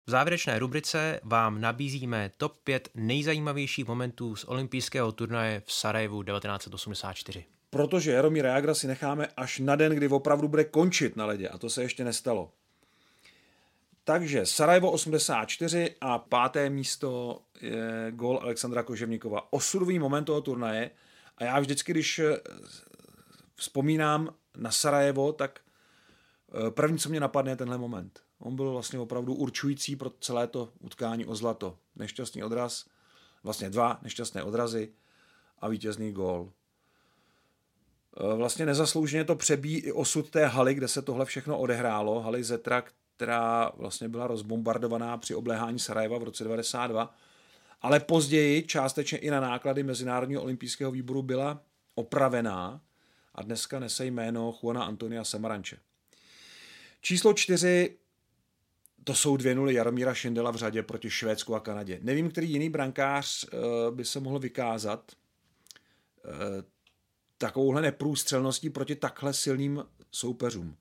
[0.06, 7.46] V závěrečné rubrice vám nabízíme top 5 nejzajímavějších momentů z olympijského turnaje v Sarajevu 1984
[7.72, 11.58] protože Jaromír Jagra si necháme až na den, kdy opravdu bude končit na ledě a
[11.58, 12.52] to se ještě nestalo.
[14.04, 19.54] Takže Sarajevo 84 a páté místo je gol Alexandra Koževníkova.
[19.54, 20.92] Osudový moment toho turnaje
[21.38, 22.38] a já vždycky, když eh,
[23.56, 25.60] vzpomínám na Sarajevo, tak
[26.68, 28.20] eh, první, co mě napadne, je tenhle moment.
[28.40, 31.78] On byl vlastně opravdu určující pro celé to utkání o zlato.
[31.96, 32.86] Nešťastný odraz,
[33.44, 34.94] vlastně dva nešťastné odrazy
[35.60, 36.52] a vítězný gól.
[38.18, 42.22] E, vlastně nezaslouženě to přebíjí i osud té haly, kde se tohle všechno odehrálo.
[42.22, 42.84] Haly Zetra,
[43.16, 47.16] která vlastně byla rozbombardovaná při obléhání Sarajeva v roce 92,
[47.82, 51.62] ale později částečně i na náklady Mezinárodního olympijského výboru byla
[51.96, 52.82] opravená
[53.36, 55.78] a dneska nese jméno Juana Antonia Samaranče.
[57.02, 57.98] Číslo čtyři,
[59.04, 62.00] to jsou dvě nuly Jaromíra Šindela v řadě proti Švédsku a Kanadě.
[62.02, 63.58] Nevím, který jiný brankář eh,
[63.92, 65.12] by se mohl vykázat
[66.26, 66.64] eh,
[67.42, 70.78] takovouhle neprůstřelností proti takhle silným soupeřům.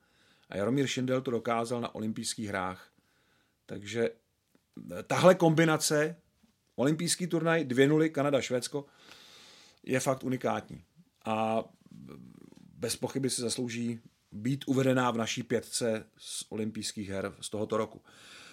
[0.49, 2.91] A Jaromír Šindel to dokázal na olympijských hrách.
[3.67, 6.17] Takže eh, tahle kombinace,
[6.77, 8.87] olympijský turnaj, dvě nuly, Kanada, Švédsko,
[9.83, 10.85] je fakt unikátní.
[11.25, 11.65] A
[12.75, 14.01] bez pochyby si zaslouží
[14.33, 18.03] být uvedená v naší pětce z olympijských her z tohoto roku.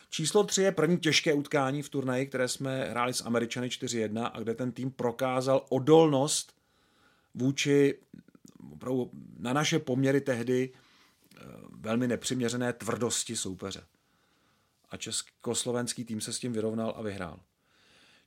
[0.10, 4.40] Číslo 3 je první těžké utkání v turnaji, které jsme hráli s Američany 4-1 a
[4.40, 6.57] kde ten tým prokázal odolnost
[7.34, 8.00] vůči
[9.40, 11.40] na naše poměry tehdy eh,
[11.72, 13.84] velmi nepřiměřené tvrdosti soupeře.
[14.90, 17.40] A československý tým se s tím vyrovnal a vyhrál.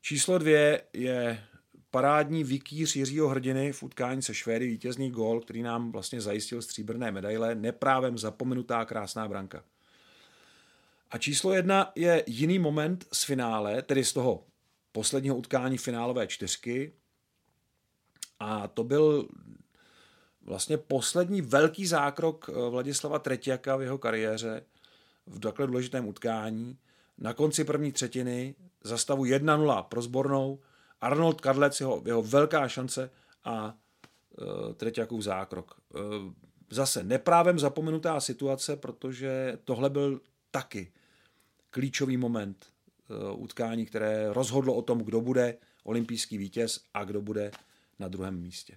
[0.03, 1.45] Číslo dvě je
[1.91, 7.11] parádní vikýř Jiřího Hrdiny v utkání se Švédy, vítězný gól, který nám vlastně zajistil stříbrné
[7.13, 9.65] medaile, neprávem zapomenutá krásná branka.
[11.11, 14.47] A číslo jedna je jiný moment z finále, tedy z toho
[14.93, 16.93] posledního utkání finálové čtyřky.
[18.41, 19.29] A to byl
[20.43, 24.63] vlastně poslední velký zákrok eh, Vladislava Tretěka v jeho kariéře
[25.27, 26.79] v takhle důležitém utkání.
[27.19, 30.59] Na konci první třetiny za stavu 1-0 pro zbornou
[31.01, 33.11] Arnold Kadlec, jeho, jeho velká šance
[33.45, 33.75] a
[34.41, 35.81] uh, Treťakův zákrok.
[35.95, 36.01] Uh,
[36.71, 40.21] zase neprávem zapomenutá situace, protože tohle byl
[40.51, 40.93] taky
[41.71, 42.67] klíčový moment
[43.09, 47.51] uh, utkání, které rozhodlo o tom, kdo bude olympijský vítěz a kdo bude
[48.01, 48.77] na druhém místě.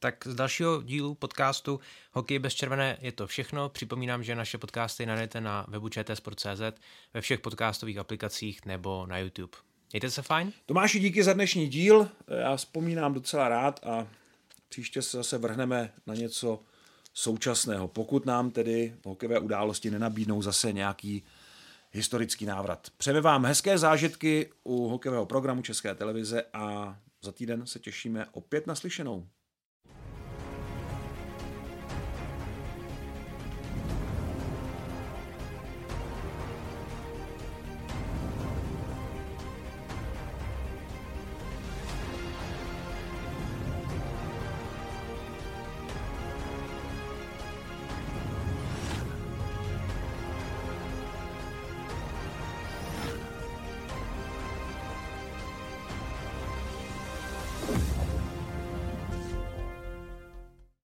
[0.00, 1.80] Tak z dalšího dílu podcastu
[2.12, 3.68] Hokej bez červené je to všechno.
[3.68, 6.80] Připomínám, že naše podcasty najdete na webu čtsport.cz,
[7.14, 9.58] ve všech podcastových aplikacích nebo na YouTube.
[9.92, 10.52] Mějte se fajn.
[10.66, 12.08] Tomáši, díky za dnešní díl.
[12.28, 14.06] Já vzpomínám docela rád a
[14.68, 16.62] příště se zase vrhneme na něco
[17.14, 21.24] současného, pokud nám tedy hokejové události nenabídnou zase nějaký
[21.92, 22.90] historický návrat.
[22.96, 28.66] Přejeme vám hezké zážitky u hokejového programu České televize a za týden se těšíme opět
[28.66, 29.28] na slyšenou.